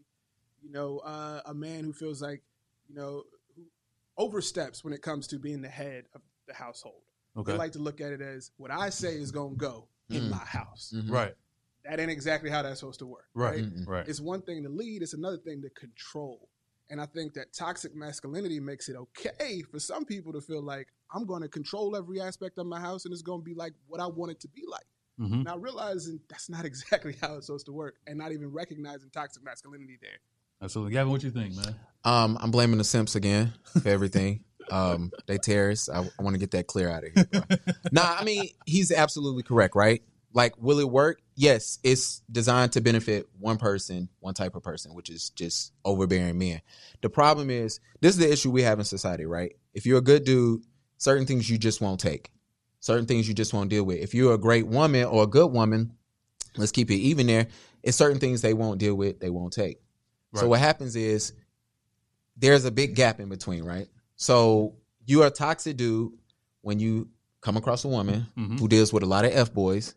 you 0.62 0.72
know, 0.72 1.00
uh, 1.00 1.42
a 1.46 1.54
man 1.54 1.84
who 1.84 1.94
feels 1.94 2.22
like, 2.22 2.42
you 2.88 2.96
know, 2.96 3.24
who 3.56 3.64
oversteps 4.18 4.84
when 4.84 4.94
it 4.94 5.02
comes 5.02 5.28
to 5.28 5.40
being 5.40 5.62
the 5.62 5.70
head 5.70 6.06
of 6.14 6.22
the 6.48 6.54
household. 6.54 7.02
Okay, 7.38 7.52
They 7.52 7.58
like 7.58 7.72
to 7.74 7.80
look 7.80 8.00
at 8.02 8.12
it 8.14 8.22
as 8.22 8.52
what 8.58 8.72
I 8.72 8.90
say 8.90 9.16
is 9.16 9.32
going 9.32 9.52
to 9.54 9.58
go 9.58 9.88
in 10.10 10.24
Mm. 10.24 10.30
my 10.32 10.38
house. 10.46 10.94
Mhm. 10.96 11.10
right, 11.12 11.34
That 11.84 12.00
ain't 12.00 12.12
exactly 12.12 12.50
how 12.50 12.62
that's 12.62 12.80
supposed 12.80 13.00
to 13.00 13.06
work. 13.08 13.26
right, 13.34 13.64
Mm-mm. 13.64 13.88
right. 13.88 14.08
It's 14.08 14.22
one 14.22 14.42
thing 14.42 14.64
to 14.64 14.70
lead, 14.70 15.02
it's 15.02 15.14
another 15.14 15.38
thing 15.38 15.62
to 15.64 15.70
control. 15.72 16.50
And 16.90 17.02
I 17.02 17.06
think 17.08 17.34
that 17.34 17.54
toxic 17.54 17.96
masculinity 17.96 18.60
makes 18.60 18.90
it 18.90 18.96
okay 18.96 19.62
for 19.72 19.80
some 19.80 20.06
people 20.06 20.32
to 20.34 20.42
feel 20.42 20.62
like 20.62 20.88
I'm 21.14 21.26
going 21.26 21.42
to 21.42 21.48
control 21.48 21.96
every 21.96 22.22
aspect 22.22 22.58
of 22.58 22.68
my 22.68 22.80
house 22.80 23.06
and 23.06 23.14
it's 23.14 23.24
going 23.24 23.42
to 23.42 23.44
be 23.44 23.54
like 23.54 23.74
what 23.88 24.00
I 24.00 24.08
want 24.08 24.32
it 24.32 24.40
to 24.42 24.48
be 24.48 24.64
like. 24.68 24.86
hmm 25.18 25.44
Now, 25.44 25.58
realizing 25.58 26.20
that's 26.30 26.50
not 26.50 26.66
exactly 26.72 27.16
how 27.22 27.36
it's 27.36 27.48
supposed 27.48 27.66
to 27.68 27.72
work 27.72 27.96
and 28.08 28.18
not 28.18 28.32
even 28.32 28.52
recognizing 28.52 29.10
toxic 29.10 29.44
masculinity 29.44 29.98
there. 30.02 30.20
Absolutely, 30.62 30.94
Gavin. 30.94 31.12
What 31.12 31.24
you 31.24 31.32
think, 31.32 31.56
man? 31.56 31.76
Um, 32.04 32.38
I'm 32.40 32.52
blaming 32.52 32.78
the 32.78 32.84
simps 32.84 33.16
again 33.16 33.54
for 33.82 33.90
everything. 33.90 34.44
um, 34.72 35.12
they 35.28 35.38
terrorists. 35.38 35.90
I, 35.90 36.00
I 36.00 36.24
want 36.24 36.34
to 36.36 36.40
get 36.40 36.52
that 36.52 36.68
clear 36.68 36.90
out 36.90 37.04
of 37.04 37.12
here. 37.14 37.60
Nah, 37.92 38.16
I 38.20 38.24
mean 38.24 38.50
he's 38.66 38.92
absolutely 38.92 39.44
correct, 39.44 39.76
right? 39.76 40.02
Like, 40.36 40.62
will 40.62 40.80
it 40.80 40.90
work? 40.90 41.22
Yes, 41.36 41.80
it's 41.82 42.22
designed 42.30 42.74
to 42.74 42.82
benefit 42.82 43.28
one 43.40 43.58
person, 43.58 44.10
one 44.20 44.34
type 44.34 44.54
of 44.56 44.64
person, 44.64 44.94
which 44.94 45.10
is 45.10 45.30
just 45.30 45.72
overbearing 45.86 46.38
men. 46.38 46.62
The 47.02 47.10
problem 47.10 47.50
is 47.50 47.80
this 48.02 48.16
is 48.16 48.18
the 48.20 48.32
issue 48.32 48.52
we 48.52 48.62
have 48.64 48.78
in 48.78 48.86
society, 48.86 49.26
right? 49.26 49.56
If 49.74 49.86
you're 49.86 50.00
a 50.00 50.02
good 50.02 50.26
dude, 50.26 50.62
certain 50.98 51.26
things 51.26 51.50
you 51.50 51.58
just 51.58 51.80
won't 51.80 52.02
take, 52.02 52.32
certain 52.82 53.06
things 53.06 53.30
you 53.30 53.34
just 53.34 53.54
won't 53.54 53.70
deal 53.70 53.86
with. 53.86 54.00
If 54.00 54.14
you're 54.14 54.34
a 54.34 54.38
great 54.38 54.68
woman 54.68 55.06
or 55.06 55.24
a 55.24 55.28
good 55.28 55.54
woman, 55.54 55.94
let's 56.58 56.74
keep 56.74 56.92
it 56.92 56.96
even 56.96 57.28
there. 57.28 57.48
It's 57.82 57.96
certain 57.96 58.20
things 58.20 58.42
they 58.42 58.54
won't 58.54 58.78
deal 58.78 58.96
with, 58.96 59.22
they 59.22 59.30
won't 59.30 59.54
take. 59.54 59.80
So 60.34 60.48
what 60.50 60.60
happens 60.60 60.98
is 60.98 61.32
there's 62.36 62.66
a 62.66 62.72
big 62.72 62.94
gap 62.96 63.22
in 63.22 63.30
between, 63.30 63.64
right? 63.64 63.88
So 64.18 64.76
you 65.06 65.24
are 65.24 65.28
a 65.28 65.32
toxic 65.32 65.78
dude 65.78 66.12
when 66.62 66.80
you 66.80 67.08
come 67.40 67.56
across 67.56 67.86
a 67.86 67.88
woman 67.88 68.28
Mhm. 68.38 68.60
who 68.60 68.68
deals 68.68 68.92
with 68.92 69.04
a 69.04 69.06
lot 69.06 69.24
of 69.24 69.32
f 69.32 69.54
boys, 69.54 69.96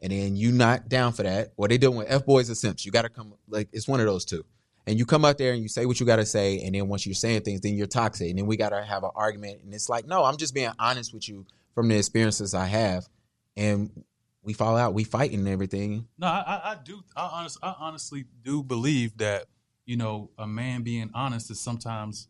and 0.00 0.12
then 0.12 0.36
you 0.36 0.52
not 0.52 0.88
down 0.88 1.12
for 1.12 1.22
that, 1.24 1.52
or 1.56 1.68
they 1.68 1.78
doing 1.78 1.96
with 1.98 2.06
F 2.10 2.24
boys 2.24 2.50
or 2.50 2.54
simps, 2.54 2.84
you 2.86 2.92
got 2.92 3.02
to 3.02 3.08
come 3.08 3.34
like 3.48 3.68
it's 3.72 3.88
one 3.88 4.00
of 4.00 4.06
those 4.06 4.24
two. 4.24 4.44
And 4.86 4.98
you 4.98 5.04
come 5.04 5.24
out 5.26 5.36
there 5.36 5.52
and 5.52 5.62
you 5.62 5.68
say 5.68 5.84
what 5.84 6.00
you 6.00 6.06
got 6.06 6.16
to 6.16 6.24
say, 6.24 6.60
and 6.62 6.74
then 6.74 6.88
once 6.88 7.04
you're 7.04 7.14
saying 7.14 7.42
things, 7.42 7.60
then 7.60 7.74
you're 7.74 7.86
toxic, 7.86 8.30
and 8.30 8.38
then 8.38 8.46
we 8.46 8.56
got 8.56 8.70
to 8.70 8.82
have 8.82 9.04
an 9.04 9.10
argument. 9.14 9.60
And 9.62 9.74
it's 9.74 9.88
like, 9.90 10.06
no, 10.06 10.24
I'm 10.24 10.38
just 10.38 10.54
being 10.54 10.70
honest 10.78 11.12
with 11.12 11.28
you 11.28 11.44
from 11.74 11.88
the 11.88 11.96
experiences 11.98 12.54
I 12.54 12.64
have, 12.66 13.06
and 13.56 13.90
we 14.42 14.54
fall 14.54 14.76
out, 14.78 14.94
we 14.94 15.04
fight 15.04 15.32
and 15.32 15.46
everything. 15.46 16.06
No, 16.16 16.26
I, 16.26 16.40
I, 16.40 16.70
I 16.72 16.76
do. 16.82 17.02
I, 17.14 17.28
honest, 17.34 17.58
I 17.62 17.74
honestly 17.78 18.24
do 18.42 18.62
believe 18.62 19.18
that 19.18 19.44
you 19.84 19.96
know 19.98 20.30
a 20.38 20.46
man 20.46 20.82
being 20.82 21.10
honest 21.12 21.50
is 21.50 21.60
sometimes 21.60 22.28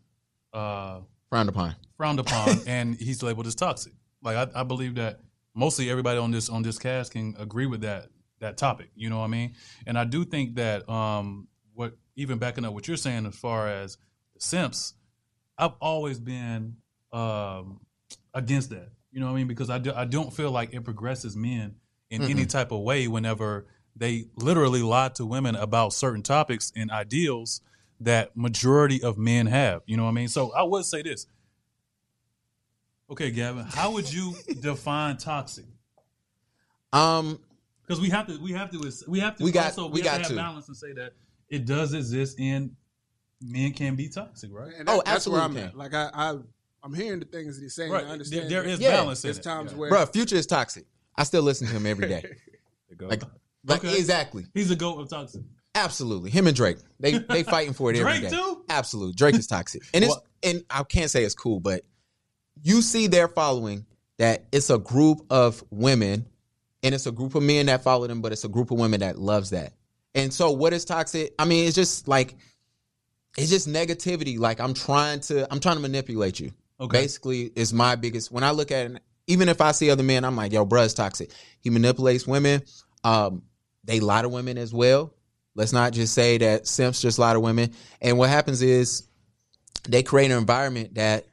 uh, 0.53 1.01
Frowned 1.29 1.51
upon. 1.51 1.77
frowned 1.97 2.19
upon, 2.19 2.59
and 2.67 2.97
he's 2.97 3.23
labeled 3.23 3.47
as 3.47 3.55
toxic. 3.55 3.93
Like 4.23 4.37
I, 4.37 4.61
I 4.61 4.63
believe 4.65 4.97
that 4.97 5.21
mostly 5.59 5.91
everybody 5.91 6.19
on 6.19 6.31
this 6.31 6.49
on 6.49 6.63
this 6.63 6.79
cast 6.79 7.13
can 7.13 7.35
agree 7.39 7.67
with 7.67 7.83
that 7.83 8.09
that 8.41 8.57
topic. 8.57 8.91
You 8.95 9.11
know 9.11 9.19
what 9.19 9.25
I 9.25 9.29
mean? 9.29 9.55
And 9.87 9.99
I 9.99 10.05
do 10.05 10.25
think 10.25 10.55
that 10.55 10.89
um, 10.89 11.49
what 11.75 11.97
even 12.17 12.39
backing 12.39 12.65
up 12.65 12.73
what 12.73 12.87
you're 12.87 12.97
saying 12.97 13.27
as 13.27 13.35
far 13.35 13.69
as 13.69 13.99
simps, 14.39 14.95
I've 15.59 15.75
always 15.81 16.19
been 16.21 16.77
um, 17.13 17.81
against 18.33 18.71
that. 18.71 18.91
You 19.11 19.21
know 19.21 19.27
what 19.27 19.33
I 19.33 19.37
mean? 19.37 19.49
Because 19.49 19.71
I, 19.71 19.79
do, 19.79 19.93
I 19.95 20.05
don't 20.05 20.33
feel 20.33 20.51
like 20.51 20.73
it 20.73 20.85
progresses 20.85 21.37
men 21.37 21.77
in 22.11 22.23
any 22.23 22.47
type 22.47 22.73
of 22.73 22.81
way 22.81 23.09
whenever 23.09 23.67
they 23.97 24.27
literally 24.37 24.83
lie 24.83 25.09
to 25.09 25.27
women 25.27 25.57
about 25.57 25.93
certain 25.93 26.23
topics 26.23 26.73
and 26.77 26.91
ideals 26.91 27.61
that 28.01 28.37
majority 28.37 29.03
of 29.03 29.19
men 29.19 29.47
have. 29.47 29.83
You 29.87 29.97
know 29.97 30.05
what 30.05 30.11
I 30.11 30.13
mean? 30.13 30.29
So 30.29 30.53
I 30.53 30.63
would 30.63 30.85
say 30.85 31.03
this. 31.03 31.27
Okay, 33.11 33.31
Gavin, 33.31 33.65
how 33.65 33.93
would 33.93 34.13
you 34.13 34.35
define 34.61 35.17
toxic? 35.17 35.65
Um, 36.93 37.39
Because 37.87 38.01
we 38.01 38.11
have 38.11 38.27
to, 38.27 38.39
we 38.41 38.53
have 38.53 38.71
to, 38.71 38.79
we 39.09 39.21
have 39.21 39.37
to. 39.37 39.45
We 39.45 39.51
got- 39.53 39.67
also, 39.67 39.89
we 39.89 40.01
have 40.01 40.05
got 40.05 40.13
to 40.17 40.19
have 40.25 40.29
to. 40.31 40.37
balance 40.37 40.69
and 40.69 40.77
say 40.77 40.93
that 40.93 41.13
it 41.49 41.65
does 41.65 41.95
exist, 41.95 42.39
and 42.39 42.73
men 43.41 43.73
can 43.73 43.95
be 43.97 44.09
toxic, 44.09 44.51
right? 44.53 44.73
And 44.79 44.89
Oh, 44.89 45.03
that's 45.05 45.27
where 45.27 45.41
I'm 45.41 45.57
at. 45.57 45.75
Like 45.77 45.95
I, 45.95 46.11
I, 46.13 46.35
I'm 46.83 46.93
hearing 46.95 47.21
the 47.21 47.25
things 47.27 47.57
that 47.57 47.63
he's 47.63 47.75
saying. 47.75 47.91
Right. 47.91 48.05
I 48.05 48.09
understand. 48.09 48.43
There- 48.51 48.63
there 48.63 48.63
that 48.65 48.69
is 48.73 48.81
Yeah. 48.81 48.91
balance 48.91 49.25
in 49.25 49.29
There's 49.29 49.39
it. 49.39 49.43
times 49.43 49.73
Yeah. 49.73 49.79
where, 49.79 49.91
bro, 49.91 50.07
Future 50.07 50.37
is 50.37 50.47
toxic. 50.47 50.85
I 51.17 51.25
still 51.25 51.43
listen 51.43 51.67
to 51.67 51.73
him 51.73 51.87
every 51.87 52.09
day. 52.09 52.25
Like, 53.01 53.23
like 53.67 53.85
Okay. 53.85 53.97
exactly, 53.99 54.47
He's 54.55 54.71
a 54.71 54.77
goat 54.77 54.99
of 54.99 55.09
toxic. 55.11 55.43
absolutely. 55.75 56.31
Him 56.31 56.47
and 56.47 56.57
Drake, 56.57 56.79
they 56.99 57.19
they 57.19 57.43
fighting 57.43 57.75
for 57.75 57.91
it 57.91 57.97
every 57.99 58.15
day. 58.15 58.21
Drake 58.21 58.33
too? 58.33 58.65
Absolutely, 58.69 59.13
Drake 59.15 59.35
is 59.37 59.47
toxic, 59.47 59.83
and 59.95 60.03
it's 60.03 60.15
What? 60.15 60.25
and 60.43 60.65
I 60.71 60.83
can't 60.85 61.11
say 61.11 61.23
it's 61.23 61.35
cool, 61.35 61.61
but 61.61 61.85
you 62.63 62.83
see 62.83 63.07
their 63.07 63.29
following 63.29 63.87
that 64.19 64.47
it's 64.53 64.71
a 64.71 64.79
group 64.79 65.25
of 65.31 65.63
women, 65.71 66.27
and 66.83 66.95
it's 66.95 67.07
a 67.07 67.13
group 67.13 67.35
of 67.35 67.43
men 67.43 67.67
that 67.67 67.83
follow 67.83 68.07
them, 68.07 68.21
but 68.21 68.33
it's 68.33 68.45
a 68.45 68.49
group 68.49 68.71
of 68.71 68.79
women 68.79 69.01
that 69.01 69.19
loves 69.19 69.51
that. 69.51 69.73
And 70.15 70.33
so, 70.33 70.51
what 70.51 70.73
is 70.73 70.85
toxic? 70.85 71.35
I 71.39 71.45
mean, 71.45 71.67
it's 71.67 71.77
just 71.77 72.09
like 72.09 72.37
it's 73.37 73.51
just 73.51 73.69
negativity. 73.69 74.39
Like 74.39 74.61
I'm 74.61 74.75
trying 74.75 75.21
to 75.21 75.51
I'm 75.53 75.61
trying 75.61 75.77
to 75.77 75.83
manipulate 75.83 76.41
you. 76.41 76.53
Okay. 76.81 77.01
Basically, 77.01 77.53
is 77.55 77.73
my 77.73 77.97
biggest 77.97 78.31
when 78.31 78.45
I 78.45 78.51
look 78.51 78.71
at 78.71 78.91
it. 78.91 79.03
Even 79.27 79.51
if 79.51 79.61
I 79.61 79.73
see 79.73 79.91
other 79.91 80.03
men, 80.03 80.25
I'm 80.25 80.37
like, 80.37 80.53
yo, 80.53 80.65
bruh's 80.65 80.95
toxic. 80.95 81.31
He 81.61 81.69
manipulates 81.69 82.27
women. 82.27 82.63
Um, 83.05 83.43
they 83.85 84.01
lie 84.01 84.23
to 84.23 84.29
women 84.29 84.57
as 84.57 84.73
well. 84.73 85.13
Let's 85.55 85.73
not 85.73 85.93
just 85.93 86.15
say 86.15 86.39
that 86.39 86.67
simps 86.67 87.03
just 87.03 87.19
lie 87.19 87.35
to 87.35 87.41
women. 87.41 87.75
And 88.01 88.17
what 88.17 88.31
happens 88.31 88.63
is 88.63 89.07
they 89.87 90.03
create 90.03 90.31
an 90.31 90.39
environment 90.39 90.95
that 90.95 91.27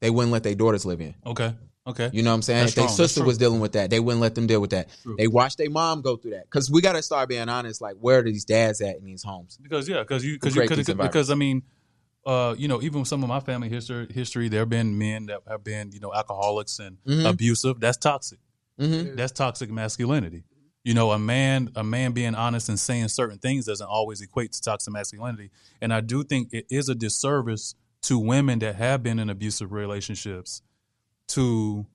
they 0.00 0.10
wouldn't 0.10 0.32
let 0.32 0.42
their 0.42 0.54
daughters 0.54 0.84
live 0.84 1.00
in. 1.00 1.14
Okay. 1.24 1.54
Okay. 1.86 2.10
You 2.12 2.22
know 2.22 2.30
what 2.30 2.36
I'm 2.36 2.42
saying? 2.42 2.60
That's 2.60 2.72
if 2.72 2.76
their 2.76 2.88
strong. 2.88 2.96
Sister 3.08 3.24
was 3.24 3.38
dealing 3.38 3.60
with 3.60 3.72
that, 3.72 3.90
they 3.90 4.00
wouldn't 4.00 4.20
let 4.20 4.34
them 4.34 4.48
deal 4.48 4.60
with 4.60 4.70
that. 4.70 4.88
True. 5.02 5.14
They 5.16 5.28
watched 5.28 5.58
their 5.58 5.70
mom 5.70 6.02
go 6.02 6.16
through 6.16 6.32
that. 6.32 6.44
Because 6.44 6.68
we 6.68 6.80
got 6.80 6.94
to 6.94 7.02
start 7.02 7.28
being 7.28 7.48
honest. 7.48 7.80
Like, 7.80 7.94
where 8.00 8.18
are 8.18 8.22
these 8.22 8.44
dads 8.44 8.80
at 8.80 8.96
in 8.96 9.04
these 9.04 9.22
homes? 9.22 9.56
because 9.62 9.88
yeah, 9.88 10.00
because 10.00 10.24
you 10.24 10.34
because 10.34 10.54
create 10.54 10.70
you 10.70 10.76
these 10.76 10.86
could 10.86 10.98
because 10.98 11.30
I 11.30 11.36
mean, 11.36 11.62
uh, 12.26 12.56
you 12.58 12.66
know, 12.66 12.82
even 12.82 13.04
some 13.04 13.22
of 13.22 13.28
my 13.28 13.38
family 13.38 13.68
history 13.68 14.08
history, 14.10 14.48
there 14.48 14.60
have 14.60 14.68
been 14.68 14.98
men 14.98 15.26
that 15.26 15.42
have 15.46 15.62
been 15.62 15.92
you 15.92 16.00
know 16.00 16.12
alcoholics 16.12 16.80
and 16.80 16.98
Mhm. 17.06 17.30
abusive. 17.30 17.78
That's 17.78 17.98
toxic. 17.98 18.40
Mm-hmm. 18.80 19.14
That's 19.14 19.32
toxic 19.32 19.70
masculinity. 19.70 20.42
You 20.82 20.94
know, 20.94 21.12
a 21.12 21.18
man 21.20 21.70
a 21.76 21.84
man 21.84 22.12
being 22.12 22.34
honest 22.34 22.68
and 22.68 22.80
saying 22.80 23.08
certain 23.08 23.38
things 23.38 23.64
doesn't 23.66 23.86
always 23.86 24.20
equate 24.20 24.52
to 24.52 24.60
toxic 24.60 24.92
masculinity. 24.92 25.50
And 25.80 25.94
I 25.94 26.00
do 26.00 26.24
think 26.24 26.52
it 26.52 26.66
is 26.68 26.88
a 26.88 26.96
disservice 26.96 27.76
to 28.02 28.18
women 28.18 28.58
that 28.60 28.76
have 28.76 29.02
been 29.02 29.18
in 29.18 29.30
abusive 29.30 29.72
relationships 29.72 30.62
to 31.28 31.86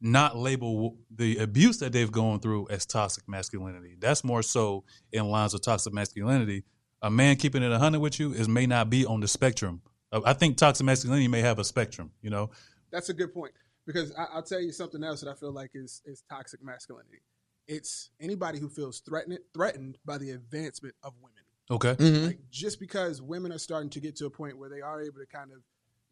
not 0.00 0.36
label 0.36 0.96
the 1.14 1.38
abuse 1.38 1.78
that 1.78 1.92
they've 1.92 2.10
gone 2.10 2.40
through 2.40 2.68
as 2.70 2.86
toxic 2.86 3.28
masculinity. 3.28 3.96
That's 3.98 4.24
more 4.24 4.42
so 4.42 4.84
in 5.12 5.26
lines 5.26 5.54
of 5.54 5.62
toxic 5.62 5.92
masculinity. 5.92 6.64
A 7.02 7.10
man 7.10 7.36
keeping 7.36 7.62
it 7.62 7.70
100 7.70 8.00
with 8.00 8.18
you 8.18 8.32
is 8.32 8.48
may 8.48 8.66
not 8.66 8.90
be 8.90 9.04
on 9.06 9.20
the 9.20 9.28
spectrum. 9.28 9.82
Uh, 10.12 10.20
I 10.24 10.32
think 10.32 10.56
toxic 10.56 10.84
masculinity 10.86 11.28
may 11.28 11.40
have 11.40 11.58
a 11.58 11.64
spectrum, 11.64 12.10
you 12.22 12.30
know. 12.30 12.50
that's 12.90 13.08
a 13.08 13.14
good 13.14 13.32
point 13.32 13.52
because 13.86 14.12
I, 14.16 14.26
I'll 14.34 14.42
tell 14.42 14.60
you 14.60 14.72
something 14.72 15.02
else 15.02 15.20
that 15.20 15.30
I 15.30 15.34
feel 15.34 15.52
like 15.52 15.70
is 15.74 16.02
is 16.04 16.22
toxic 16.28 16.62
masculinity. 16.62 17.22
It's 17.68 18.10
anybody 18.20 18.58
who 18.58 18.68
feels 18.68 19.00
threatened 19.00 19.38
threatened 19.54 19.98
by 20.04 20.18
the 20.18 20.30
advancement 20.30 20.94
of 21.02 21.14
women. 21.20 21.42
Okay. 21.70 21.94
Mm-hmm. 21.94 22.26
Like 22.26 22.40
just 22.50 22.80
because 22.80 23.22
women 23.22 23.52
are 23.52 23.58
starting 23.58 23.90
to 23.90 24.00
get 24.00 24.16
to 24.16 24.26
a 24.26 24.30
point 24.30 24.58
where 24.58 24.68
they 24.68 24.80
are 24.80 25.00
able 25.00 25.20
to 25.20 25.26
kind 25.26 25.52
of, 25.52 25.58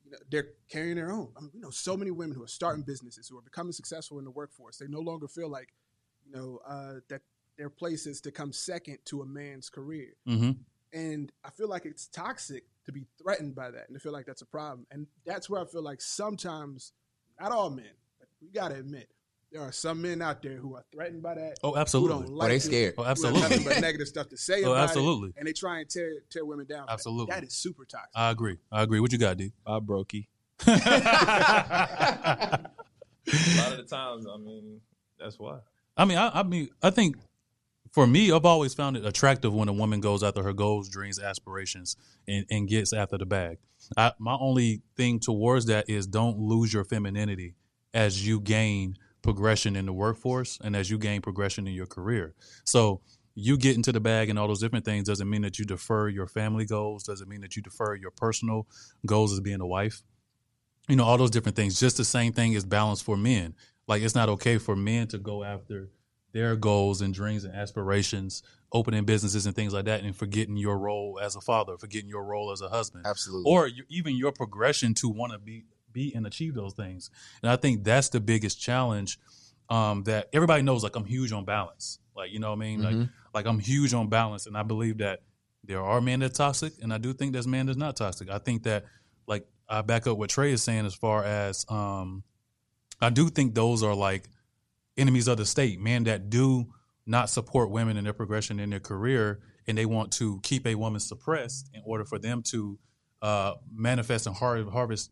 you 0.05 0.13
know, 0.13 0.19
they're 0.31 0.51
carrying 0.71 0.97
their 0.97 1.11
own. 1.11 1.33
I 1.37 1.41
mean, 1.41 1.51
we 1.53 1.61
know 1.61 1.71
so 1.71 1.97
many 1.97 2.11
women 2.11 2.37
who 2.37 2.43
are 2.45 2.49
starting 2.49 2.83
businesses 2.83 3.29
who 3.29 3.37
are 3.37 3.43
becoming 3.43 3.73
successful 3.73 4.19
in 4.19 4.25
the 4.25 4.31
workforce. 4.31 4.79
They 4.79 4.87
no 4.87 5.01
longer 5.01 5.29
feel 5.29 5.51
like, 5.51 5.69
you 6.25 6.33
know, 6.33 6.61
uh, 6.67 7.01
that 7.09 7.23
their 7.57 7.71
place 7.71 8.07
is 8.07 8.21
to 8.21 8.31
come 8.31 8.53
second 8.53 8.99
to 9.07 9.23
a 9.23 9.27
man's 9.27 9.69
career. 9.69 10.15
Mm-hmm. 10.29 10.53
And 10.93 11.33
I 11.45 11.51
feel 11.51 11.69
like 11.69 11.85
it's 11.85 12.07
toxic 12.07 12.65
to 12.87 12.93
be 12.93 13.05
threatened 13.21 13.55
by 13.55 13.71
that 13.71 13.89
and 13.89 13.95
to 13.95 14.01
feel 14.01 14.13
like 14.13 14.27
that's 14.27 14.43
a 14.43 14.47
problem. 14.47 14.87
And 14.91 15.07
that's 15.27 15.51
where 15.51 15.61
I 15.61 15.67
feel 15.67 15.83
like 15.83 16.01
sometimes, 16.01 16.93
not 17.39 17.53
all 17.53 17.69
men, 17.69 17.93
but 18.19 18.29
we 18.41 18.49
got 18.49 18.69
to 18.69 18.77
admit, 18.77 19.11
there 19.53 19.63
are 19.63 19.73
some 19.73 20.03
men 20.03 20.21
out 20.21 20.43
there 20.43 20.57
who 20.57 20.75
are 20.77 20.85
threatened 20.93 21.23
by 21.23 21.35
that. 21.35 21.59
Oh, 21.63 21.73
Who 21.73 21.79
absolutely. 21.79 22.27
don't 22.27 22.35
like 22.37 22.49
they 22.51 22.57
it, 22.57 22.63
scared. 22.63 22.95
Oh, 22.99 23.03
who 23.03 23.07
have 23.07 23.11
absolutely. 23.13 23.41
nothing 23.43 23.65
but 23.65 23.81
negative 23.81 24.09
stuff 24.09 24.29
to 24.29 24.37
say 24.37 24.63
Oh, 24.65 24.73
about 24.73 24.85
absolutely. 24.85 25.31
it. 25.31 25.35
And 25.39 25.49
they 25.49 25.53
try 25.53 25.81
and 25.81 25.89
tear, 25.89 26.13
tear 26.31 26.45
women 26.45 26.67
down. 26.67 26.83
for 26.83 26.87
that. 26.89 26.93
Absolutely. 26.93 27.35
That 27.35 27.45
is 27.45 27.55
super 27.55 27.85
toxic. 27.85 28.11
I 28.15 28.31
agree. 28.31 28.59
I 28.71 28.83
agree. 28.83 29.01
What 29.01 29.13
you 29.13 29.19
got, 29.19 29.37
D? 29.39 29.53
Bob 29.65 29.87
Brokey. 29.87 30.27
A 30.67 30.73
lot 33.57 33.73
of 33.73 33.77
the 33.79 33.87
times, 33.89 34.27
I 34.27 34.37
mean, 34.39 34.81
that's 35.19 35.39
why. 35.39 35.59
I 35.97 36.05
mean, 36.05 36.19
I, 36.19 36.41
I 36.41 36.43
mean, 36.43 36.69
I 36.83 36.91
think 36.91 37.17
for 37.93 38.07
me, 38.07 38.31
I've 38.33 38.45
always 38.45 38.75
found 38.75 38.97
it 38.97 39.05
attractive 39.05 39.53
when 39.55 39.69
a 39.69 39.73
woman 39.73 40.01
goes 40.01 40.23
after 40.23 40.43
her 40.43 40.53
goals, 40.53 40.89
dreams, 40.89 41.19
aspirations, 41.19 41.97
and, 42.27 42.45
and 42.51 42.69
gets 42.69 42.93
after 42.93 43.19
the 43.19 43.27
bag. 43.27 43.59
I, 43.97 44.13
my 44.19 44.37
only 44.39 44.83
thing 44.97 45.21
towards 45.21 45.67
that 45.67 45.89
is 45.89 46.07
don't 46.07 46.39
lose 46.39 46.73
your 46.73 46.85
femininity 46.85 47.55
as 47.95 48.27
you 48.27 48.41
gain 48.41 48.97
progression 49.23 49.77
in 49.77 49.87
the 49.87 49.93
workforce 49.93 50.59
and 50.63 50.77
as 50.77 50.91
you 50.91 50.99
gain 50.99 51.21
progression 51.21 51.67
in 51.67 51.75
your 51.75 51.87
career. 51.87 52.35
So 52.65 53.01
you 53.35 53.57
get 53.57 53.77
into 53.77 53.93
the 53.93 54.01
bag 54.01 54.31
and 54.31 54.39
all 54.39 54.49
those 54.49 54.61
different 54.61 54.85
things 54.85 55.07
doesn't 55.07 55.29
mean 55.29 55.43
that 55.43 55.59
you 55.59 55.65
defer 55.65 56.09
your 56.09 56.27
family 56.27 56.65
goals, 56.65 57.05
doesn't 57.05 57.29
mean 57.29 57.41
that 57.43 57.55
you 57.55 57.63
defer 57.63 57.95
your 57.95 58.11
personal 58.11 58.67
goals 59.07 59.33
as 59.33 59.41
being 59.41 59.61
a 59.61 59.67
wife. 59.67 60.03
You 60.89 60.97
know, 60.97 61.05
all 61.05 61.19
those 61.19 61.31
different 61.31 61.55
things. 61.55 61.79
Just 61.79 61.99
the 61.99 62.05
same 62.05 62.33
thing 62.33 62.55
is 62.55 62.65
balance 62.65 63.01
for 63.01 63.17
men. 63.17 63.55
Like 63.87 64.03
it's 64.03 64.15
not 64.15 64.29
okay 64.29 64.59
for 64.59 64.75
men 64.75 65.07
to 65.09 65.19
go 65.19 65.45
after 65.45 65.91
their 66.33 66.57
goals 66.57 67.01
and 67.01 67.15
dreams 67.15 67.45
and 67.45 67.55
aspirations, 67.55 68.43
opening 68.73 69.05
businesses 69.05 69.47
and 69.47 69.55
things 69.55 69.73
like 69.73 69.87
that, 69.87 70.03
and 70.03 70.15
forgetting 70.15 70.57
your 70.57 70.79
role 70.79 71.19
as 71.23 71.37
a 71.37 71.41
father, 71.41 71.77
forgetting 71.79 72.09
your 72.09 72.25
role 72.25 72.51
as 72.51 72.61
a 72.61 72.69
husband, 72.69 73.07
Absolutely. 73.07 73.51
or 73.51 73.71
even 73.89 74.17
your 74.17 74.33
progression 74.33 74.95
to 74.95 75.09
want 75.09 75.33
to 75.33 75.39
be 75.39 75.65
be 75.99 76.15
and 76.15 76.27
achieve 76.27 76.55
those 76.55 76.75
things. 76.75 77.11
And 77.43 77.51
I 77.51 77.57
think 77.57 77.85
that's 77.85 78.09
the 78.11 78.21
biggest 78.21 78.61
challenge 78.69 79.19
um, 79.71 80.05
that 80.05 80.29
everybody 80.33 80.63
knows. 80.63 80.83
Like 80.83 80.97
I'm 80.97 81.05
huge 81.05 81.33
on 81.33 81.45
balance. 81.45 81.99
Like 82.17 82.31
you 82.33 82.39
know 82.41 82.51
what 82.51 82.57
I 82.63 82.67
mean. 82.67 82.83
Like 82.83 82.97
Mhm. 82.97 83.11
like 83.37 83.47
I'm 83.47 83.59
huge 83.59 83.93
on 83.95 84.09
balance, 84.09 84.47
and 84.47 84.57
I 84.57 84.63
believe 84.63 84.99
that 84.99 85.19
there 85.65 85.83
are 85.83 86.01
men 86.01 86.21
that 86.21 86.35
toxic, 86.35 86.73
and 86.83 86.93
I 86.93 86.99
do 86.99 87.13
think 87.13 87.33
there's 87.33 87.47
men 87.47 87.67
that's 87.67 87.79
not 87.79 87.95
toxic. 87.97 88.31
I 88.31 88.39
think 88.39 88.63
that 88.63 88.85
like 89.27 89.45
I 89.69 89.83
back 89.83 90.07
up 90.07 90.17
what 90.19 90.31
Trey 90.31 90.53
is 90.53 90.63
saying 90.63 90.87
as 90.87 90.95
far 90.95 91.25
as 91.25 91.67
um, 91.69 92.23
I 93.01 93.11
do 93.11 93.29
think 93.29 93.55
those 93.55 93.83
are 93.83 93.95
like 93.95 94.25
enemies 94.97 95.29
of 95.29 95.37
the 95.37 95.45
state, 95.47 95.79
men 95.81 96.05
that 96.05 96.31
do 96.31 96.73
not 97.07 97.31
support 97.31 97.71
women 97.71 97.97
in 97.97 98.05
their 98.05 98.13
progression 98.23 98.59
in 98.61 98.71
their 98.71 98.81
career, 98.93 99.41
and 99.67 99.77
they 99.79 99.87
want 99.87 100.13
to 100.13 100.41
keep 100.43 100.67
a 100.67 100.75
woman 100.75 101.01
suppressed 101.01 101.71
in 101.75 101.83
order 101.85 102.05
for 102.05 102.19
them 102.19 102.43
to 102.43 102.79
uh, 103.23 103.53
manifest 103.73 104.27
and 104.27 104.35
har- 104.37 104.71
harvest, 104.71 105.11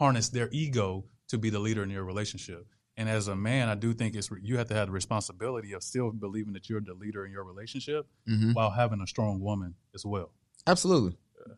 harness 0.00 0.30
their 0.30 0.48
ego 0.50 1.04
to 1.28 1.38
be 1.38 1.50
the 1.50 1.58
leader 1.60 1.82
in 1.84 1.90
your 1.90 2.02
relationship. 2.04 2.66
And 2.96 3.08
as 3.08 3.28
a 3.28 3.36
man, 3.36 3.68
I 3.68 3.74
do 3.76 3.92
think 3.94 4.16
it's 4.16 4.30
you 4.42 4.56
have 4.58 4.66
to 4.68 4.74
have 4.74 4.88
the 4.88 4.92
responsibility 4.92 5.72
of 5.74 5.82
still 5.82 6.10
believing 6.10 6.52
that 6.54 6.68
you're 6.68 6.80
the 6.80 6.94
leader 6.94 7.24
in 7.24 7.30
your 7.32 7.44
relationship 7.44 8.06
Mhm. 8.26 8.54
while 8.54 8.70
having 8.70 9.00
a 9.00 9.06
strong 9.06 9.40
woman 9.40 9.74
as 9.94 10.04
well. 10.04 10.32
Absolutely. 10.66 11.16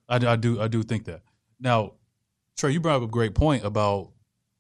I, 0.09 0.17
I 0.17 0.37
do 0.37 0.61
I 0.61 0.69
do 0.69 0.83
think 0.83 1.05
that. 1.07 1.23
Now, 1.59 1.93
Trey, 2.57 2.73
you 2.73 2.81
brought 2.81 2.97
up 2.97 3.09
a 3.09 3.11
great 3.11 3.35
point 3.35 3.65
about 3.65 4.13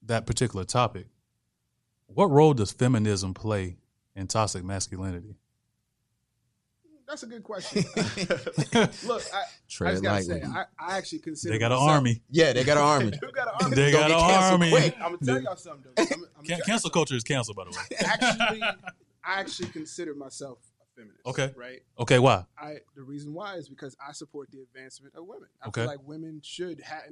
that 0.02 0.26
particular 0.26 0.64
topic. 0.64 1.08
What 2.06 2.30
role 2.30 2.54
does 2.54 2.72
feminism 2.72 3.34
play 3.34 3.76
in 4.14 4.26
toxic 4.28 4.64
masculinity? 4.64 5.36
That's 7.12 7.24
a 7.24 7.26
good 7.26 7.42
question. 7.42 7.84
Look, 9.06 9.22
I, 9.34 9.42
I 9.42 9.44
just 9.68 9.78
gotta 9.80 10.00
lightly. 10.00 10.22
say, 10.22 10.42
I, 10.46 10.64
I 10.78 10.96
actually 10.96 11.18
consider 11.18 11.52
They 11.52 11.58
got 11.58 11.70
an 11.70 11.76
myself- 11.76 11.90
army. 11.90 12.22
yeah, 12.30 12.54
they 12.54 12.64
got 12.64 12.78
an 12.78 12.84
army. 12.84 13.12
Who 13.20 13.32
got 13.32 13.48
an 13.48 13.54
army? 13.64 13.76
They 13.76 13.92
got 13.92 14.10
an 14.10 14.16
army. 14.16 14.70
quick. 14.70 14.94
I'm 14.96 15.02
gonna 15.02 15.18
tell 15.18 15.42
y'all 15.42 15.56
something. 15.56 15.92
Though. 15.94 16.02
I'm, 16.04 16.24
I'm 16.38 16.44
Can- 16.46 16.56
tell 16.56 16.64
cancel 16.66 16.88
y'all 16.88 16.92
culture 16.94 17.14
is 17.14 17.22
canceled, 17.22 17.58
by 17.58 17.64
the 17.64 17.70
way. 17.72 17.96
Actually, 18.06 18.62
I 18.62 19.40
actually 19.40 19.68
consider 19.68 20.14
myself 20.14 20.56
a 20.80 20.86
feminist. 20.98 21.26
Okay. 21.26 21.52
Right. 21.54 21.80
Okay, 21.98 22.18
why? 22.18 22.46
I 22.56 22.76
the 22.96 23.02
reason 23.02 23.34
why 23.34 23.56
is 23.56 23.68
because 23.68 23.94
I 24.08 24.12
support 24.12 24.50
the 24.50 24.62
advancement 24.62 25.14
of 25.14 25.26
women. 25.26 25.48
I 25.62 25.68
Okay. 25.68 25.82
feel 25.82 25.88
like 25.90 26.00
women 26.08 26.40
should 26.42 26.80
have. 26.80 27.02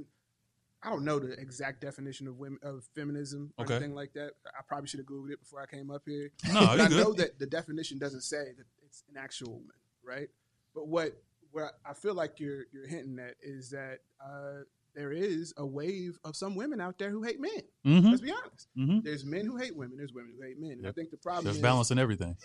I 0.83 0.89
don't 0.89 1.05
know 1.05 1.19
the 1.19 1.33
exact 1.33 1.83
definition 1.83 2.27
of 2.27 2.39
women 2.39 2.59
of 2.63 2.85
feminism 2.95 3.53
or 3.59 3.67
Okay. 3.67 3.75
anything 3.75 3.95
like 3.95 4.15
that. 4.15 4.31
I 4.47 4.63
probably 4.67 4.89
should 4.89 5.01
have 5.01 5.07
googled 5.07 5.31
it 5.31 5.41
before 5.41 5.61
I 5.61 5.67
came 5.67 5.91
up 5.91 6.05
here. 6.07 6.31
No, 6.49 6.55
But 6.55 6.79
you 6.79 6.85
I 6.85 6.89
know 6.89 7.13
good. 7.13 7.17
that 7.19 7.39
the 7.39 7.45
definition 7.45 7.99
doesn't 7.99 8.23
say 8.23 8.45
that 8.57 8.65
it's 8.87 9.05
an 9.15 9.19
actual 9.23 9.53
woman, 9.53 9.75
right? 10.11 10.29
But 10.75 10.89
what 10.89 11.13
where 11.53 11.71
I 11.85 11.95
feel 11.95 12.15
like 12.15 12.39
you're 12.41 12.65
you're 12.73 12.87
hinting 12.87 13.19
at 13.19 13.35
is 13.43 13.71
that 13.71 13.99
uh, 14.25 14.63
there 14.95 15.13
is 15.13 15.55
a 15.57 15.65
wave 15.67 16.19
of 16.25 16.37
some 16.37 16.55
women 16.55 16.81
out 16.81 16.99
there 16.99 17.11
who 17.11 17.23
hate 17.23 17.41
men. 17.41 17.63
Mm-hmm. 17.87 18.09
Let's 18.11 18.21
be 18.23 18.33
honest. 18.33 18.69
Mm-hmm. 18.79 18.99
There's 19.05 19.25
men 19.25 19.47
who 19.47 19.57
hate 19.57 19.77
women. 19.77 19.97
There's 19.97 20.13
women 20.13 20.33
who 20.37 20.45
hate 20.47 20.61
men. 20.61 20.73
And 20.73 20.87
I 20.87 20.93
think 20.93 21.11
the 21.11 21.17
problem 21.17 21.45
There's 21.45 21.57
is 21.57 21.63
balance 21.63 21.91
in 21.91 21.99
everything. 21.99 22.37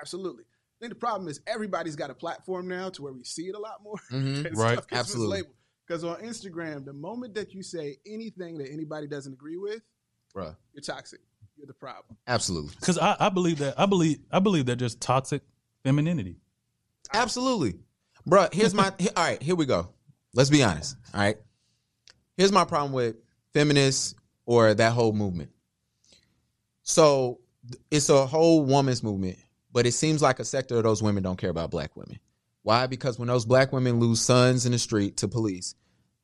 absolutely. 0.00 0.44
I 0.44 0.78
think 0.80 0.92
the 0.94 0.98
problem 0.98 1.28
is 1.28 1.40
everybody's 1.46 1.96
got 1.96 2.08
a 2.10 2.14
platform 2.14 2.66
now 2.68 2.88
to 2.90 3.02
where 3.02 3.12
we 3.12 3.22
see 3.24 3.48
it 3.48 3.54
a 3.54 3.58
lot 3.58 3.82
more. 3.82 3.96
Mhm. 4.10 4.54
Right. 4.56 4.78
Absolutely. 4.92 5.42
Because 5.86 6.04
on 6.04 6.16
Instagram, 6.22 6.84
the 6.86 6.92
moment 6.92 7.34
that 7.34 7.52
you 7.52 7.62
say 7.62 7.98
anything 8.06 8.56
that 8.58 8.70
anybody 8.70 9.06
doesn't 9.06 9.32
agree 9.32 9.58
with, 9.58 9.82
Bruh. 10.34 10.56
you're 10.72 10.82
toxic. 10.82 11.20
You're 11.56 11.66
the 11.66 11.74
problem. 11.74 12.16
Absolutely. 12.26 12.72
Because 12.80 12.96
I, 12.96 13.16
I 13.20 13.28
believe 13.28 13.58
that 13.58 13.78
I 13.78 13.84
believe 13.86 14.20
I 14.30 14.38
believe 14.38 14.66
that 14.66 14.76
just 14.76 15.00
toxic 15.00 15.42
femininity. 15.82 16.36
Absolutely. 17.12 17.74
Bruh, 18.28 18.52
here's 18.52 18.74
my 18.74 18.92
he- 18.98 19.08
all 19.10 19.24
right, 19.24 19.42
here 19.42 19.54
we 19.54 19.66
go. 19.66 19.88
Let's 20.34 20.50
be 20.50 20.62
honest. 20.62 20.96
All 21.14 21.20
right. 21.20 21.38
Here's 22.36 22.52
my 22.52 22.64
problem 22.64 22.92
with 22.92 23.16
feminists 23.52 24.14
or 24.46 24.74
that 24.74 24.92
whole 24.92 25.12
movement. 25.12 25.50
So 26.82 27.40
it's 27.90 28.08
a 28.08 28.26
whole 28.26 28.64
woman's 28.64 29.02
movement, 29.02 29.38
but 29.72 29.86
it 29.86 29.92
seems 29.92 30.22
like 30.22 30.38
a 30.38 30.44
sector 30.44 30.76
of 30.76 30.84
those 30.84 31.02
women 31.02 31.22
don't 31.22 31.36
care 31.36 31.50
about 31.50 31.70
black 31.70 31.96
women. 31.96 32.18
Why? 32.62 32.86
Because 32.86 33.18
when 33.18 33.28
those 33.28 33.44
black 33.44 33.72
women 33.72 34.00
lose 34.00 34.20
sons 34.20 34.66
in 34.66 34.72
the 34.72 34.78
street 34.78 35.18
to 35.18 35.28
police, 35.28 35.74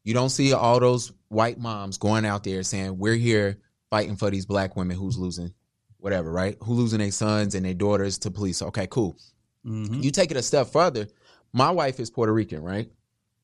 you 0.05 0.14
don't 0.14 0.28
see 0.28 0.52
all 0.52 0.78
those 0.81 1.12
white 1.28 1.59
moms 1.59 1.99
going 1.99 2.25
out 2.25 2.45
there 2.45 2.62
saying, 2.62 2.99
We're 2.99 3.14
here 3.14 3.59
fighting 3.90 4.16
for 4.16 4.31
these 4.31 4.47
black 4.47 4.76
women 4.76 4.97
who's 4.97 5.19
losing 5.19 5.52
whatever, 5.99 6.31
right? 6.31 6.57
Who 6.62 6.75
losing 6.75 6.99
their 7.00 7.11
sons 7.11 7.55
and 7.55 7.64
their 7.64 7.75
daughters 7.75 8.19
to 8.19 8.31
police. 8.31 8.62
Okay, 8.62 8.87
cool. 8.88 9.19
Mm-hmm. 9.66 10.02
You 10.02 10.11
take 10.11 10.30
it 10.30 10.37
a 10.37 10.42
step 10.42 10.68
further. 10.68 11.08
My 11.52 11.70
wife 11.70 11.99
is 12.00 12.11
Puerto 12.11 12.32
Rican, 12.32 12.62
right? 12.62 12.90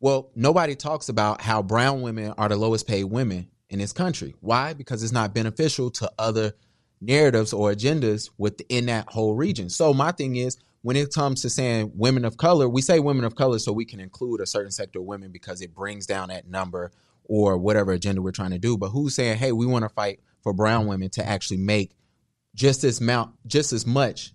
Well, 0.00 0.30
nobody 0.34 0.74
talks 0.74 1.08
about 1.08 1.40
how 1.40 1.62
brown 1.62 2.02
women 2.02 2.34
are 2.36 2.48
the 2.48 2.56
lowest 2.56 2.86
paid 2.86 3.04
women 3.04 3.48
in 3.70 3.78
this 3.78 3.92
country. 3.92 4.34
Why? 4.40 4.72
Because 4.72 5.02
it's 5.02 5.12
not 5.12 5.34
beneficial 5.34 5.90
to 5.92 6.12
other 6.18 6.52
narratives 7.00 7.52
or 7.52 7.72
agendas 7.72 8.30
within 8.38 8.86
that 8.86 9.08
whole 9.08 9.34
region. 9.34 9.68
So 9.68 9.92
my 9.94 10.12
thing 10.12 10.36
is 10.36 10.56
when 10.82 10.96
it 10.96 11.12
comes 11.12 11.42
to 11.42 11.50
saying 11.50 11.92
women 11.94 12.24
of 12.24 12.36
color, 12.36 12.68
we 12.68 12.82
say 12.82 13.00
women 13.00 13.24
of 13.24 13.34
color 13.34 13.58
so 13.58 13.72
we 13.72 13.84
can 13.84 14.00
include 14.00 14.40
a 14.40 14.46
certain 14.46 14.70
sector 14.70 14.98
of 14.98 15.04
women 15.04 15.30
because 15.32 15.60
it 15.60 15.74
brings 15.74 16.06
down 16.06 16.28
that 16.28 16.48
number 16.48 16.92
or 17.24 17.56
whatever 17.56 17.92
agenda 17.92 18.20
we're 18.20 18.32
trying 18.32 18.50
to 18.50 18.58
do. 18.58 18.76
But 18.76 18.90
who's 18.90 19.14
saying, 19.14 19.38
hey, 19.38 19.52
we 19.52 19.66
want 19.66 19.84
to 19.84 19.88
fight 19.88 20.20
for 20.42 20.52
brown 20.52 20.86
women 20.86 21.08
to 21.10 21.26
actually 21.26 21.58
make 21.58 21.92
just 22.54 22.84
as 22.84 23.00
mount 23.00 23.32
just 23.46 23.72
as 23.72 23.86
much 23.86 24.32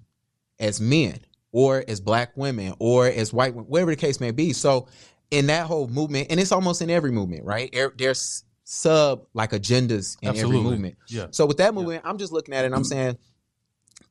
as 0.59 0.81
men 0.81 1.19
or 1.51 1.83
as 1.87 1.99
black 1.99 2.35
women 2.35 2.73
or 2.79 3.07
as 3.07 3.33
white 3.33 3.53
women, 3.53 3.69
whatever 3.69 3.91
the 3.91 3.97
case 3.97 4.19
may 4.19 4.31
be. 4.31 4.53
So 4.53 4.87
in 5.31 5.47
that 5.47 5.65
whole 5.65 5.87
movement, 5.87 6.27
and 6.29 6.39
it's 6.39 6.51
almost 6.51 6.81
in 6.81 6.89
every 6.89 7.11
movement, 7.11 7.45
right? 7.45 7.73
There's 7.97 8.43
sub 8.63 9.25
like 9.33 9.51
agendas 9.51 10.17
in 10.21 10.29
Absolutely. 10.29 10.57
every 10.57 10.69
movement. 10.71 10.97
Yeah. 11.07 11.27
So 11.31 11.45
with 11.45 11.57
that 11.57 11.73
movement, 11.73 12.03
I'm 12.05 12.17
just 12.17 12.33
looking 12.33 12.53
at 12.53 12.63
it 12.63 12.67
and 12.67 12.75
I'm 12.75 12.81
mm-hmm. 12.81 12.87
saying, 12.87 13.17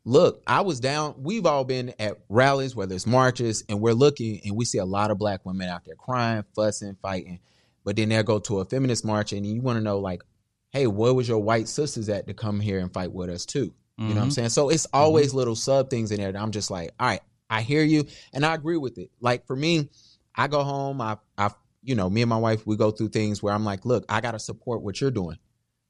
look, 0.05 0.43
I 0.47 0.63
was 0.63 0.81
down. 0.81 1.17
We've 1.19 1.47
all 1.47 1.65
been 1.65 1.93
at 1.99 2.19
rallies, 2.29 2.75
whether 2.75 2.95
it's 2.95 3.07
marches, 3.07 3.65
and 3.69 3.81
we're 3.81 3.93
looking 3.93 4.41
and 4.45 4.57
we 4.57 4.65
see 4.65 4.79
a 4.79 4.85
lot 4.85 5.11
of 5.11 5.19
black 5.19 5.45
women 5.45 5.69
out 5.69 5.85
there 5.85 5.97
crying, 5.97 6.45
fussing, 6.55 6.97
fighting. 7.03 7.41
But 7.85 7.97
then 7.97 8.09
they'll 8.09 8.23
go 8.23 8.39
to 8.41 8.61
a 8.61 8.65
feminist 8.65 9.05
march 9.05 9.33
and 9.33 9.47
you 9.47 9.61
want 9.61 9.77
to 9.77 9.83
know, 9.83 9.99
like, 9.99 10.23
hey, 10.71 10.87
where 10.87 11.15
was 11.15 11.29
your 11.29 11.39
white 11.39 11.69
sisters 11.69 12.09
at 12.09 12.27
to 12.27 12.35
come 12.35 12.61
here 12.61 12.79
and 12.81 12.93
fight 12.93 13.13
with 13.13 13.31
us 13.31 13.47
too? 13.47 13.73
You 13.99 14.15
know 14.15 14.21
what 14.21 14.25
I'm 14.25 14.29
Mhm. 14.29 14.33
saying? 14.33 14.49
So 14.51 14.69
it's 14.69 14.87
always 14.93 15.33
little 15.35 15.57
sub 15.57 15.91
things 15.91 16.11
in 16.11 16.21
there 16.21 16.31
that 16.33 16.41
I'm 16.41 16.51
just 16.51 16.71
like, 16.71 16.91
all 17.01 17.07
right, 17.07 17.23
I 17.49 17.63
hear 17.63 17.83
you 17.83 18.07
and 18.33 18.45
I 18.45 18.55
agree 18.55 18.77
with 18.77 18.99
it. 18.99 19.11
Like 19.21 19.47
for 19.47 19.57
me, 19.57 19.89
I 20.35 20.49
go 20.49 20.63
home, 20.63 21.01
I 21.01 21.17
I 21.39 21.51
you 21.83 21.95
know, 21.95 22.11
me 22.11 22.23
and 22.23 22.29
my 22.29 22.37
wife, 22.37 22.67
we 22.67 22.77
go 22.77 22.91
through 22.91 23.09
things 23.11 23.43
where 23.43 23.55
I'm 23.55 23.65
like, 23.65 23.85
look, 23.85 24.05
I 24.09 24.21
gotta 24.21 24.39
support 24.41 24.83
what 24.83 25.01
you're 25.01 25.11
doing. 25.11 25.39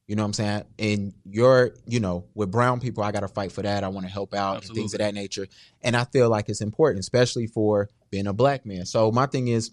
You 0.07 0.15
know 0.15 0.23
what 0.23 0.27
I'm 0.27 0.33
saying? 0.35 0.65
And 0.79 1.15
you're, 1.25 1.75
you 1.87 1.99
know, 2.01 2.27
with 2.35 2.51
brown 2.51 2.81
people, 2.81 3.03
I 3.03 3.11
gotta 3.13 3.29
fight 3.29 3.51
for 3.51 3.63
that. 3.63 3.83
I 3.83 3.89
want 3.89 4.07
to 4.07 4.13
help 4.13 4.35
out 4.35 4.63
and 4.63 4.75
things 4.75 4.93
of 4.95 4.99
that 5.01 5.15
nature. 5.15 5.49
And 5.83 5.97
I 5.97 6.05
feel 6.05 6.29
like 6.29 6.49
it's 6.49 6.61
important, 6.61 7.01
especially 7.01 7.47
for 7.49 7.89
being 8.11 8.27
a 8.27 8.33
black 8.33 8.65
man. 8.67 8.87
So 8.87 9.11
my 9.11 9.27
thing 9.27 9.49
is 9.49 9.73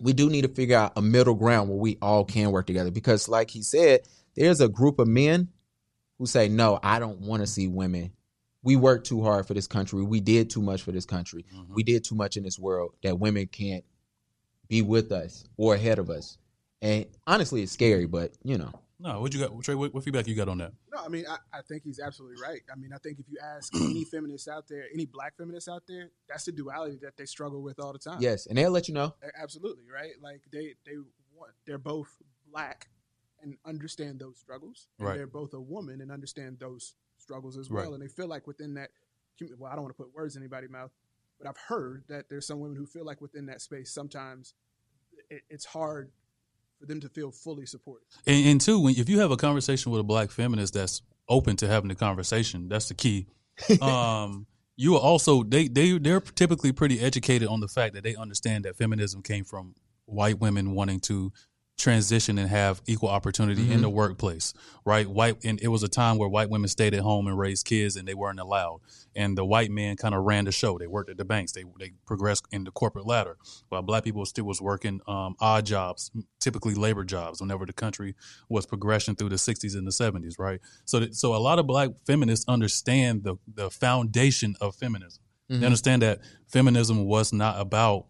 we 0.00 0.12
do 0.12 0.30
need 0.30 0.42
to 0.42 0.48
figure 0.48 0.76
out 0.76 0.92
a 0.96 1.02
middle 1.02 1.34
ground 1.34 1.68
where 1.68 1.78
we 1.78 1.98
all 2.00 2.24
can 2.24 2.52
work 2.52 2.66
together 2.66 2.90
because 2.90 3.28
like 3.28 3.50
he 3.50 3.62
said, 3.62 4.00
there's 4.34 4.60
a 4.60 4.68
group 4.68 4.98
of 4.98 5.08
men 5.08 5.48
who 6.18 6.26
say, 6.26 6.48
No, 6.48 6.78
I 6.82 6.98
don't 6.98 7.20
want 7.20 7.42
to 7.42 7.46
see 7.46 7.68
women. 7.68 8.12
We 8.62 8.76
worked 8.76 9.06
too 9.06 9.22
hard 9.22 9.46
for 9.46 9.52
this 9.54 9.66
country. 9.66 10.02
We 10.02 10.20
did 10.20 10.48
too 10.48 10.62
much 10.62 10.82
for 10.82 10.92
this 10.92 11.04
country. 11.04 11.44
Mhm. 11.54 11.68
We 11.74 11.82
did 11.82 12.02
too 12.04 12.14
much 12.14 12.36
in 12.36 12.42
this 12.42 12.58
world 12.58 12.94
that 13.02 13.18
women 13.18 13.46
can't 13.46 13.84
be 14.68 14.80
with 14.82 15.12
us 15.12 15.44
or 15.56 15.74
ahead 15.74 15.98
of 15.98 16.08
us. 16.08 16.38
And 16.80 17.06
honestly, 17.26 17.62
it's 17.62 17.72
scary, 17.72 18.06
but 18.06 18.32
you 18.42 18.56
know. 18.58 18.72
No, 19.00 19.20
what 19.20 19.34
you 19.34 19.40
got, 19.40 19.60
Trey? 19.62 19.74
What, 19.74 19.92
what 19.92 20.02
feedback 20.04 20.26
you 20.28 20.34
got 20.34 20.48
on 20.48 20.58
that? 20.58 20.72
No, 20.94 21.04
I 21.04 21.08
mean, 21.08 21.24
I, 21.28 21.36
I 21.52 21.60
think 21.62 21.82
he's 21.82 21.98
absolutely 22.00 22.40
right. 22.40 22.62
I 22.72 22.76
mean, 22.76 22.92
I 22.92 22.96
think 22.98 23.18
if 23.18 23.26
you 23.28 23.36
ask 23.42 23.74
any 23.76 24.04
feminists 24.04 24.48
out 24.48 24.66
there, 24.68 24.84
any 24.94 25.04
black 25.04 25.36
feminists 25.36 25.68
out 25.68 25.82
there, 25.86 26.10
that's 26.28 26.44
the 26.44 26.52
duality 26.52 26.98
that 27.02 27.16
they 27.16 27.26
struggle 27.26 27.60
with 27.62 27.78
all 27.80 27.92
the 27.92 27.98
time. 27.98 28.18
Yes, 28.20 28.46
and 28.46 28.56
they'll 28.56 28.70
let 28.70 28.88
you 28.88 28.94
know. 28.94 29.14
A- 29.22 29.42
absolutely, 29.42 29.84
right? 29.92 30.12
Like 30.22 30.42
they 30.50 30.74
they 30.86 30.96
want 31.36 31.52
they're 31.66 31.76
both 31.76 32.08
black 32.50 32.88
and 33.44 33.56
understand 33.64 34.18
those 34.18 34.38
struggles. 34.38 34.88
And 34.98 35.08
Right. 35.08 35.16
They're 35.16 35.26
both 35.26 35.54
a 35.54 35.60
woman 35.60 36.00
and 36.00 36.10
understand 36.10 36.58
those 36.58 36.94
struggles 37.18 37.56
as 37.56 37.70
Right. 37.70 37.84
well. 37.84 37.94
And 37.94 38.02
they 38.02 38.08
feel 38.08 38.26
like 38.26 38.46
within 38.46 38.74
that, 38.74 38.90
well, 39.58 39.70
I 39.70 39.74
don't 39.74 39.84
want 39.84 39.96
to 39.96 40.02
put 40.02 40.14
words 40.14 40.36
in 40.36 40.42
anybody's 40.42 40.70
mouth, 40.70 40.90
but 41.38 41.46
I've 41.46 41.56
heard 41.56 42.04
that 42.08 42.28
there's 42.28 42.46
some 42.46 42.60
women 42.60 42.76
who 42.76 42.86
feel 42.86 43.04
like 43.04 43.20
within 43.20 43.46
that 43.46 43.60
space 43.60 43.92
sometimes 43.92 44.54
it, 45.30 45.42
it's 45.48 45.64
hard 45.64 46.10
for 46.78 46.86
them 46.86 47.00
to 47.00 47.08
feel 47.08 47.30
fully 47.30 47.66
supported. 47.66 48.06
And, 48.26 48.46
and 48.46 48.60
two, 48.60 48.80
when 48.80 48.94
if 48.96 49.08
you 49.08 49.20
have 49.20 49.30
a 49.30 49.36
conversation 49.36 49.92
with 49.92 50.00
a 50.00 50.04
black 50.04 50.30
feminist 50.30 50.74
that's 50.74 51.02
open 51.28 51.56
to 51.56 51.68
having 51.68 51.88
the 51.88 51.94
conversation, 51.94 52.68
that's 52.68 52.88
the 52.88 52.94
key. 52.94 53.26
Um, 53.80 54.46
you 54.76 54.96
are 54.96 55.00
also 55.00 55.44
they 55.44 55.68
they 55.68 55.96
they're 55.98 56.20
typically 56.20 56.72
pretty 56.72 56.98
educated 56.98 57.46
on 57.46 57.60
the 57.60 57.68
fact 57.68 57.94
that 57.94 58.02
they 58.02 58.16
understand 58.16 58.64
that 58.64 58.76
feminism 58.76 59.22
came 59.22 59.44
from 59.44 59.76
white 60.06 60.40
women 60.40 60.72
wanting 60.72 60.98
to 61.00 61.32
transition 61.76 62.38
and 62.38 62.48
have 62.48 62.80
equal 62.86 63.08
opportunity 63.08 63.72
in 63.72 63.82
the 63.82 63.90
workplace, 63.90 64.54
right? 64.84 65.08
White 65.08 65.44
and 65.44 65.60
it 65.60 65.68
was 65.68 65.82
a 65.82 65.88
time 65.88 66.18
where 66.18 66.28
white 66.28 66.48
women 66.48 66.68
stayed 66.68 66.94
at 66.94 67.00
home 67.00 67.26
and 67.26 67.36
raised 67.36 67.66
kids 67.66 67.96
and 67.96 68.06
they 68.06 68.14
weren't 68.14 68.38
allowed. 68.38 68.80
And 69.16 69.36
the 69.36 69.44
white 69.44 69.70
men 69.70 69.96
kind 69.96 70.14
of 70.14 70.22
ran 70.24 70.44
the 70.44 70.52
show. 70.52 70.78
They 70.78 70.86
worked 70.86 71.10
at 71.10 71.16
the 71.16 71.24
banks. 71.24 71.52
They 71.52 71.64
they 71.78 71.92
progressed 72.06 72.46
in 72.52 72.64
the 72.64 72.70
corporate 72.70 73.06
ladder, 73.06 73.36
while 73.68 73.82
black 73.82 74.04
people 74.04 74.24
still 74.24 74.44
was 74.44 74.60
working 74.60 75.00
um, 75.06 75.34
odd 75.40 75.66
jobs, 75.66 76.10
typically 76.40 76.74
labor 76.74 77.04
jobs. 77.04 77.40
Whenever 77.40 77.66
the 77.66 77.72
country 77.72 78.14
was 78.48 78.66
progressing 78.66 79.16
through 79.16 79.30
the 79.30 79.36
'60s 79.36 79.74
and 79.74 79.86
the 79.86 79.90
'70s, 79.90 80.38
right? 80.38 80.60
So 80.84 81.00
that, 81.00 81.14
so 81.16 81.34
a 81.34 81.38
lot 81.38 81.58
of 81.58 81.66
black 81.66 81.90
feminists 82.06 82.44
understand 82.48 83.24
the 83.24 83.36
the 83.52 83.70
foundation 83.70 84.54
of 84.60 84.74
feminism. 84.76 85.22
Mhm. 85.50 85.60
They 85.60 85.66
understand 85.66 86.02
that 86.02 86.20
feminism 86.46 87.04
was 87.04 87.32
not 87.32 87.60
about 87.60 88.06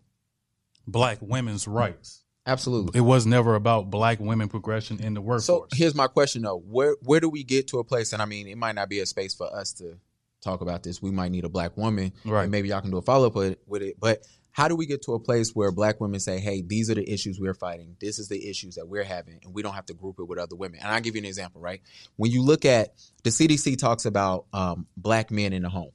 black 0.86 1.18
women's 1.20 1.66
rights. 1.66 2.23
Absolutely. 2.46 2.98
It 2.98 3.02
was 3.02 3.24
never 3.24 3.54
about 3.54 3.90
black 3.90 4.20
women 4.20 4.48
progression 4.48 5.00
in 5.02 5.14
the 5.14 5.20
workforce. 5.20 5.46
So 5.46 5.66
here's 5.72 5.94
my 5.94 6.08
question 6.08 6.42
though: 6.42 6.58
where 6.58 6.96
where 7.02 7.20
do 7.20 7.28
we 7.28 7.42
get 7.42 7.68
to 7.68 7.78
a 7.78 7.84
place? 7.84 8.12
And 8.12 8.20
I 8.20 8.26
mean, 8.26 8.46
it 8.46 8.58
might 8.58 8.74
not 8.74 8.88
be 8.88 9.00
a 9.00 9.06
space 9.06 9.34
for 9.34 9.54
us 9.54 9.72
to 9.74 9.96
talk 10.42 10.60
about 10.60 10.82
this. 10.82 11.00
We 11.00 11.10
might 11.10 11.30
need 11.30 11.44
a 11.44 11.48
black 11.48 11.76
woman, 11.76 12.12
Right. 12.24 12.42
And 12.42 12.50
maybe 12.50 12.68
y'all 12.68 12.82
can 12.82 12.90
do 12.90 12.98
a 12.98 13.02
follow 13.02 13.28
up 13.28 13.34
with, 13.34 13.58
with 13.66 13.82
it. 13.82 13.98
But 13.98 14.26
how 14.52 14.68
do 14.68 14.76
we 14.76 14.86
get 14.86 15.02
to 15.02 15.14
a 15.14 15.18
place 15.18 15.52
where 15.52 15.72
black 15.72 16.00
women 16.00 16.20
say, 16.20 16.38
"Hey, 16.38 16.62
these 16.62 16.90
are 16.90 16.94
the 16.94 17.10
issues 17.10 17.40
we're 17.40 17.54
fighting. 17.54 17.96
This 17.98 18.18
is 18.18 18.28
the 18.28 18.48
issues 18.48 18.76
that 18.76 18.86
we're 18.86 19.04
having, 19.04 19.40
and 19.42 19.54
we 19.54 19.62
don't 19.62 19.74
have 19.74 19.86
to 19.86 19.94
group 19.94 20.16
it 20.18 20.24
with 20.24 20.38
other 20.38 20.54
women." 20.54 20.80
And 20.80 20.92
I'll 20.92 21.00
give 21.00 21.16
you 21.16 21.22
an 21.22 21.26
example. 21.26 21.60
Right? 21.60 21.80
When 22.16 22.30
you 22.30 22.42
look 22.42 22.64
at 22.64 22.94
the 23.24 23.30
CDC 23.30 23.78
talks 23.78 24.04
about 24.04 24.46
um, 24.52 24.86
black 24.96 25.30
men 25.30 25.52
in 25.52 25.62
the 25.62 25.70
home. 25.70 25.90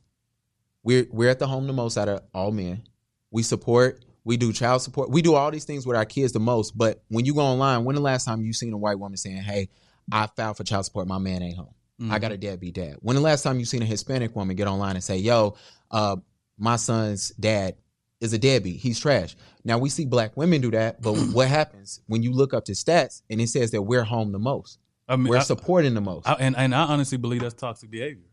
We're 0.84 1.08
we're 1.12 1.30
at 1.30 1.40
the 1.40 1.48
home 1.48 1.68
the 1.68 1.74
most 1.74 1.98
out 1.98 2.10
of 2.10 2.22
all 2.34 2.52
men. 2.52 2.84
We 3.32 3.44
support. 3.44 4.04
We 4.24 4.38
do 4.38 4.52
child 4.54 4.82
support. 4.82 5.10
We 5.10 5.22
do 5.22 5.36
all 5.36 5.50
these 5.52 5.66
things 5.66 5.86
with 5.86 5.96
our 5.96 6.06
kids 6.06 6.34
the 6.34 6.40
most. 6.40 6.78
But 6.78 7.02
when 7.08 7.26
you 7.26 7.34
go 7.34 7.42
online, 7.42 7.86
when 7.86 7.96
the 7.96 8.02
last 8.02 8.26
time 8.26 8.44
you 8.44 8.54
seen 8.54 8.74
a 8.74 8.78
white 8.78 9.00
woman 9.00 9.18
saying, 9.18 9.38
"Hey, 9.44 9.70
I 10.12 10.28
filed 10.28 10.58
for 10.58 10.64
child 10.64 10.86
support. 10.86 11.08
My 11.08 11.18
man 11.18 11.42
ain't 11.42 11.58
home." 11.58 11.74
Mm-hmm. 12.02 12.12
I 12.12 12.20
got 12.20 12.32
a 12.32 12.38
deadbeat 12.38 12.76
dad. 12.76 12.96
When 13.02 13.16
the 13.16 13.22
last 13.22 13.44
time 13.44 13.60
you 13.60 13.66
seen 13.66 13.82
a 13.82 13.86
Hispanic 13.86 14.36
woman 14.36 14.56
get 14.56 14.68
online 14.68 14.96
and 14.96 15.04
say, 15.04 15.18
"Yo, 15.18 15.56
uh, 15.92 16.18
my 16.58 16.76
son's 16.76 17.30
dad 17.32 17.76
is 18.22 18.34
a 18.34 18.38
deadbeat. 18.38 18.80
He's 18.80 19.00
trash." 19.00 19.36
Now 19.64 19.78
we 19.78 19.90
see 19.90 20.06
black 20.06 20.36
women 20.38 20.62
do 20.62 20.72
that, 20.72 21.02
but 21.02 21.14
what 21.34 21.48
happens 21.48 22.02
when 22.08 22.22
you 22.24 22.32
look 22.32 22.54
up 22.54 22.66
the 22.66 22.74
stats 22.74 23.22
and 23.30 23.42
it 23.42 23.48
says 23.50 23.72
that 23.72 23.82
we're 23.82 24.04
home 24.04 24.32
the 24.32 24.40
most, 24.40 24.80
I 25.08 25.16
mean, 25.16 25.28
we're 25.28 25.38
I- 25.38 25.44
supporting 25.44 25.94
the 25.94 26.02
most? 26.02 26.28
I- 26.28 26.34
and 26.40 26.56
and 26.56 26.74
I 26.76 26.84
honestly 26.84 27.18
believe 27.18 27.42
that's 27.42 27.54
toxic 27.56 27.90
behavior. 27.90 28.26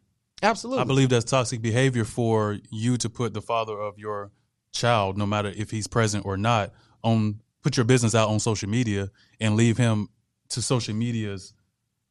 Absolutely, 0.42 0.83
I 0.83 0.85
believe 0.85 1.09
that's 1.09 1.25
toxic 1.25 1.62
behavior 1.62 2.05
for 2.05 2.59
you 2.70 2.96
to 2.99 3.09
put 3.09 3.33
the 3.35 3.40
father 3.40 3.81
of 3.81 3.99
your 3.99 4.31
child, 4.77 5.17
no 5.17 5.27
matter 5.27 5.53
if 5.55 5.71
he's 5.71 5.87
present 5.87 6.25
or 6.25 6.37
not, 6.37 6.73
on 7.03 7.41
put 7.62 7.77
your 7.77 7.85
business 7.85 8.15
out 8.15 8.29
on 8.29 8.39
social 8.39 8.69
media 8.69 9.11
and 9.41 9.57
leave 9.57 9.77
him 9.77 10.09
to 10.51 10.62
social 10.62 10.95
media's 10.95 11.53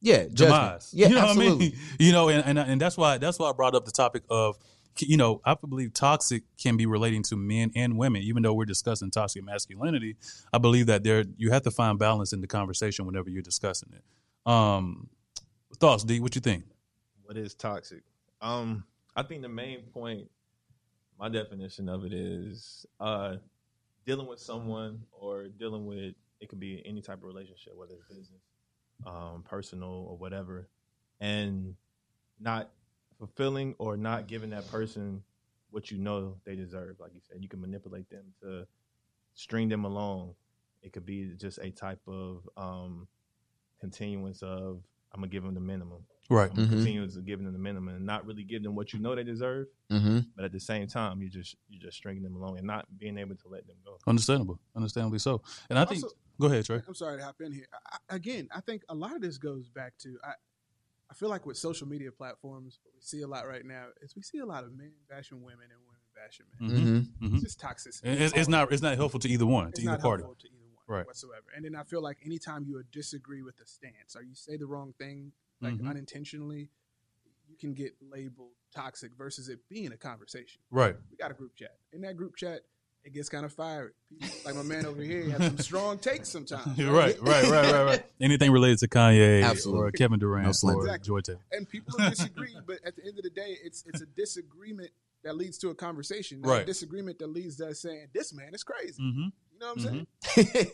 yeah, 0.00 0.24
judgment. 0.24 0.38
demise. 0.38 0.90
Yeah, 0.92 1.08
you 1.08 1.14
know 1.14 1.20
absolutely. 1.22 1.50
what 1.50 1.56
I 1.56 1.58
mean? 1.58 1.72
You 1.98 2.12
know, 2.12 2.28
and, 2.28 2.44
and 2.44 2.58
and 2.58 2.80
that's 2.80 2.96
why 2.96 3.18
that's 3.18 3.38
why 3.38 3.50
I 3.50 3.52
brought 3.52 3.74
up 3.74 3.84
the 3.84 3.90
topic 3.90 4.22
of 4.28 4.56
you 4.98 5.16
know 5.16 5.40
I 5.44 5.54
believe 5.54 5.92
toxic 5.94 6.42
can 6.58 6.76
be 6.76 6.86
relating 6.86 7.22
to 7.24 7.36
men 7.36 7.72
and 7.74 7.96
women. 7.96 8.22
Even 8.22 8.42
though 8.42 8.54
we're 8.54 8.66
discussing 8.66 9.10
toxic 9.10 9.44
masculinity, 9.44 10.16
I 10.52 10.58
believe 10.58 10.86
that 10.86 11.02
there 11.04 11.24
you 11.36 11.50
have 11.50 11.62
to 11.62 11.70
find 11.70 11.98
balance 11.98 12.32
in 12.32 12.40
the 12.40 12.46
conversation 12.46 13.06
whenever 13.06 13.30
you're 13.30 13.42
discussing 13.42 13.90
it. 13.94 14.50
Um, 14.50 15.08
thoughts, 15.78 16.04
D? 16.04 16.20
What 16.20 16.34
you 16.34 16.40
think? 16.40 16.64
What 17.24 17.36
is 17.36 17.54
toxic? 17.54 18.02
Um, 18.40 18.84
I 19.16 19.22
think 19.22 19.42
the 19.42 19.48
main 19.48 19.80
point, 19.92 20.30
my 21.18 21.28
definition 21.28 21.88
of 21.88 22.04
it 22.04 22.12
is 22.12 22.86
uh, 23.00 23.36
dealing 24.04 24.26
with 24.26 24.38
someone 24.38 25.00
or 25.12 25.48
dealing 25.48 25.86
with 25.86 26.14
it 26.40 26.48
could 26.48 26.60
be 26.60 26.82
any 26.84 27.00
type 27.00 27.18
of 27.18 27.24
relationship, 27.24 27.74
whether 27.76 27.94
it's 27.94 28.08
business, 28.08 28.42
um, 29.06 29.42
personal, 29.48 30.06
or 30.08 30.16
whatever, 30.16 30.68
and 31.20 31.74
not 32.38 32.70
fulfilling 33.18 33.74
or 33.78 33.96
not 33.96 34.26
giving 34.26 34.50
that 34.50 34.70
person 34.70 35.22
what 35.70 35.90
you 35.90 35.98
know 35.98 36.36
they 36.44 36.54
deserve. 36.54 36.96
Like 37.00 37.14
you 37.14 37.20
said, 37.26 37.38
you 37.40 37.48
can 37.48 37.60
manipulate 37.60 38.08
them 38.10 38.24
to 38.42 38.66
string 39.34 39.68
them 39.68 39.84
along. 39.84 40.34
It 40.82 40.92
could 40.92 41.06
be 41.06 41.32
just 41.36 41.58
a 41.58 41.70
type 41.70 42.00
of 42.06 42.48
um, 42.56 43.08
continuance 43.80 44.42
of 44.42 44.82
I'm 45.12 45.20
gonna 45.20 45.28
give 45.28 45.42
them 45.42 45.54
the 45.54 45.60
minimum. 45.60 46.04
Right. 46.28 46.50
I'm 46.50 46.56
Mhm. 46.66 46.68
continuously 46.70 47.22
giving 47.22 47.44
them 47.44 47.52
the 47.52 47.58
minimum 47.58 47.94
and 47.94 48.04
not 48.06 48.26
really 48.26 48.42
giving 48.42 48.64
them 48.64 48.74
what 48.74 48.92
you 48.92 48.98
know 48.98 49.14
they 49.14 49.22
deserve, 49.24 49.68
hmm 49.90 50.18
but 50.34 50.44
at 50.44 50.52
the 50.52 50.60
same 50.60 50.86
time 50.88 51.22
you 51.22 51.28
just 51.30 51.56
you 51.68 51.78
just 51.78 51.96
stringing 51.96 52.22
them 52.22 52.34
along 52.34 52.58
and 52.58 52.66
not 52.66 52.86
being 52.98 53.16
able 53.18 53.36
to 53.36 53.48
let 53.48 53.66
them 53.66 53.76
go. 53.84 53.98
Understandable. 54.06 54.58
Understandably 54.74 55.18
so. 55.18 55.42
And 55.70 55.78
I 55.78 55.84
think. 55.84 56.04
Go 56.38 56.48
ahead, 56.48 56.66
Trey. 56.66 56.82
I'm 56.86 56.94
sorry 56.94 57.16
to 57.18 57.24
hop 57.24 57.40
in 57.40 57.50
here. 57.52 57.66
I, 57.72 57.96
I- 58.10 58.16
again, 58.16 58.48
I 58.54 58.60
think 58.60 58.82
a 58.90 58.94
lot 58.94 59.14
of 59.14 59.22
this 59.22 59.38
goes 59.38 59.68
back 59.70 59.96
to 59.98 60.18
I. 60.24 60.32
I 61.08 61.14
feel 61.14 61.28
like 61.28 61.46
with 61.46 61.56
social 61.56 61.86
media 61.86 62.10
platforms, 62.10 62.80
what 62.82 62.92
we 62.92 63.00
see 63.00 63.22
a 63.22 63.28
lot 63.28 63.46
right 63.46 63.64
now 63.64 63.86
is 64.02 64.16
we 64.16 64.22
see 64.22 64.38
a 64.38 64.44
lot 64.44 64.64
of 64.64 64.76
men 64.76 64.90
bashing 65.08 65.40
women 65.40 65.68
and 65.70 65.80
women 65.86 66.00
bashing 66.16 66.46
men. 66.58 66.68
Mhm. 66.68 67.18
hmm 67.20 67.26
Mhm. 67.28 67.34
It's 67.34 67.44
just 67.44 67.60
toxic. 67.60 67.94
It's, 68.02 68.34
it's 68.34 68.48
not. 68.48 68.72
It's 68.72 68.82
not 68.82 68.96
helpful 68.96 69.20
to 69.20 69.28
either 69.28 69.46
one, 69.46 69.68
It's 69.68 69.76
to 69.78 69.82
either 69.82 69.92
not 69.92 70.00
party. 70.00 70.24
helpful 70.24 70.40
to 70.42 70.48
either 70.48 70.66
one 70.74 70.98
Right. 70.98 71.06
whatsoever. 71.06 71.46
And 71.54 71.64
then 71.64 71.76
I 71.76 71.84
feel 71.84 72.02
like 72.02 72.18
anytime 72.26 72.64
you 72.64 72.82
disagree 72.90 73.40
with 73.42 73.56
the 73.56 73.64
stance 73.66 74.16
or 74.16 74.22
you 74.24 74.34
say 74.34 74.56
the 74.56 74.66
wrong 74.66 74.94
thing, 74.98 75.32
like 75.60 75.74
Mhm. 75.74 75.88
unintentionally, 75.88 76.70
you 77.48 77.56
can 77.56 77.74
get 77.74 77.94
labeled 78.00 78.52
toxic 78.74 79.12
versus 79.16 79.48
it 79.48 79.60
being 79.68 79.92
a 79.92 79.96
conversation. 79.96 80.60
Right. 80.70 80.96
We 81.10 81.16
got 81.16 81.30
a 81.30 81.34
group 81.34 81.54
chat. 81.56 81.78
In 81.92 82.00
that 82.02 82.16
group 82.16 82.36
chat, 82.36 82.62
it 83.04 83.12
gets 83.14 83.28
kind 83.28 83.44
of 83.46 83.52
fiery. 83.52 83.92
People, 84.20 84.36
like 84.44 84.54
my 84.56 84.62
man 84.62 84.84
over 84.84 85.00
here 85.00 85.28
has 85.30 85.40
some 85.46 85.58
strong 85.58 85.98
takes 85.98 86.28
sometimes. 86.28 86.76
You're 86.76 86.92
right. 86.92 87.16
Right. 87.22 87.44
Right. 87.44 87.72
Right. 87.72 87.84
Right. 87.84 88.06
Anything 88.20 88.50
related 88.50 88.78
to 88.80 88.88
Kanye 88.88 89.44
Absolutely. 89.44 89.82
or 89.84 89.90
Kevin 89.92 90.18
Durant 90.18 90.44
No 90.62 90.70
or 90.74 90.80
Exactly. 90.84 91.06
Joy 91.06 91.20
Taylor. 91.20 91.38
and 91.52 91.68
people 91.68 91.96
disagree, 91.98 92.56
but 92.66 92.80
at 92.84 92.96
the 92.96 93.04
end 93.06 93.16
of 93.16 93.22
the 93.22 93.30
day, 93.30 93.56
it's 93.62 93.84
it's 93.86 94.00
a 94.02 94.06
disagreement 94.06 94.90
that 95.22 95.36
leads 95.36 95.56
to 95.58 95.70
a 95.70 95.74
conversation. 95.74 96.42
Right. 96.42 96.62
A 96.62 96.66
disagreement 96.66 97.18
that 97.20 97.28
leads 97.28 97.56
to 97.56 97.68
us 97.68 97.80
saying, 97.80 98.08
This 98.12 98.32
man 98.34 98.54
is 98.54 98.62
crazy. 98.64 99.00
Mm-hmm. 99.02 99.28
You 99.52 99.58
know 99.60 99.72
what 99.74 99.86
I'm 99.86 100.06
saying? 100.34 100.66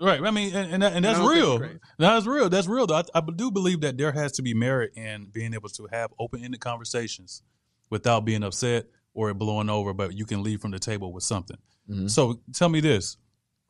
Right. 0.00 0.20
I 0.20 0.30
mean, 0.30 0.54
and 0.54 0.72
and, 0.72 0.82
that, 0.82 0.92
and 0.94 1.04
that's 1.04 1.18
don't 1.18 1.30
real. 1.30 1.58
That's 1.98 2.26
real. 2.26 2.48
That's 2.48 2.66
real. 2.66 2.86
Though 2.86 2.96
I, 2.96 3.04
I 3.14 3.22
do 3.34 3.50
believe 3.50 3.80
that 3.82 3.96
there 3.96 4.12
has 4.12 4.32
to 4.32 4.42
be 4.42 4.52
merit 4.52 4.92
in 4.96 5.28
being 5.32 5.54
able 5.54 5.68
to 5.70 5.86
have 5.92 6.12
open-ended 6.18 6.60
conversations 6.60 7.42
without 7.90 8.24
being 8.24 8.42
upset 8.42 8.86
or 9.12 9.30
it 9.30 9.34
blowing 9.34 9.70
over, 9.70 9.94
but 9.94 10.12
you 10.12 10.26
can 10.26 10.42
leave 10.42 10.60
from 10.60 10.72
the 10.72 10.80
table 10.80 11.12
with 11.12 11.22
something. 11.22 11.58
Mhm. 11.88 12.10
So 12.10 12.40
tell 12.52 12.68
me 12.68 12.80
this: 12.80 13.16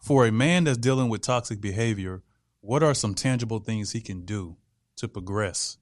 for 0.02 0.26
a 0.26 0.32
man 0.32 0.64
that's 0.64 0.78
dealing 0.78 1.10
with 1.10 1.20
toxic 1.20 1.60
behavior, 1.60 2.22
what 2.60 2.82
are 2.82 2.94
some 2.94 3.14
tangible 3.14 3.58
things 3.58 3.92
he 3.92 4.00
can 4.00 4.24
do 4.24 4.56
to 4.96 5.08
progress 5.08 5.76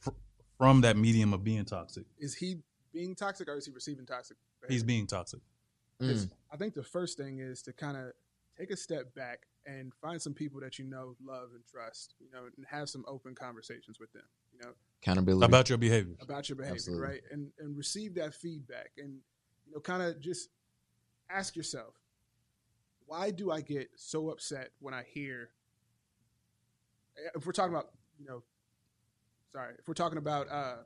fr- 0.00 0.10
from 0.58 0.80
that 0.80 0.96
medium 0.96 1.32
of 1.32 1.44
being 1.44 1.64
toxic? 1.64 2.04
Is 2.18 2.34
he 2.34 2.56
being 2.92 3.14
toxic 3.14 3.48
or 3.48 3.56
is 3.56 3.66
he 3.66 3.72
receiving 3.72 4.06
toxic? 4.06 4.36
He's 4.68 4.82
being 4.82 5.06
toxic. 5.06 5.40
Mm. 6.00 6.30
I 6.52 6.56
think 6.56 6.74
the 6.74 6.82
first 6.82 7.16
thing 7.16 7.38
is 7.38 7.62
to 7.62 7.72
kind 7.72 7.96
of 7.96 8.12
take 8.58 8.70
a 8.70 8.76
step 8.76 9.14
back 9.14 9.46
and 9.66 9.92
find 9.94 10.20
some 10.20 10.34
people 10.34 10.60
that 10.60 10.78
you 10.78 10.84
know, 10.84 11.16
love, 11.24 11.50
and 11.54 11.64
trust. 11.66 12.14
You 12.20 12.28
know, 12.32 12.44
and 12.56 12.66
have 12.70 12.88
some 12.88 13.04
open 13.08 13.34
conversations 13.34 13.98
with 13.98 14.12
them. 14.12 14.24
You 14.52 14.60
know, 14.60 14.72
Accountability. 15.02 15.46
About 15.46 15.68
your 15.68 15.78
behavior. 15.78 16.14
about 16.20 16.48
your 16.48 16.56
behavior, 16.56 16.76
Absolutely. 16.76 17.06
right? 17.06 17.20
And 17.30 17.50
and 17.58 17.76
receive 17.76 18.14
that 18.16 18.34
feedback, 18.34 18.90
and 18.98 19.18
you 19.66 19.72
know, 19.74 19.80
kind 19.80 20.02
of 20.02 20.20
just 20.20 20.48
ask 21.30 21.56
yourself, 21.56 21.94
why 23.06 23.30
do 23.30 23.50
I 23.50 23.60
get 23.60 23.88
so 23.96 24.30
upset 24.30 24.70
when 24.80 24.94
I 24.94 25.02
hear? 25.02 25.50
If 27.34 27.46
we're 27.46 27.52
talking 27.52 27.72
about, 27.72 27.90
you 28.18 28.26
know, 28.26 28.42
sorry, 29.52 29.74
if 29.78 29.86
we're 29.86 29.94
talking 29.94 30.18
about, 30.18 30.50
uh, 30.50 30.76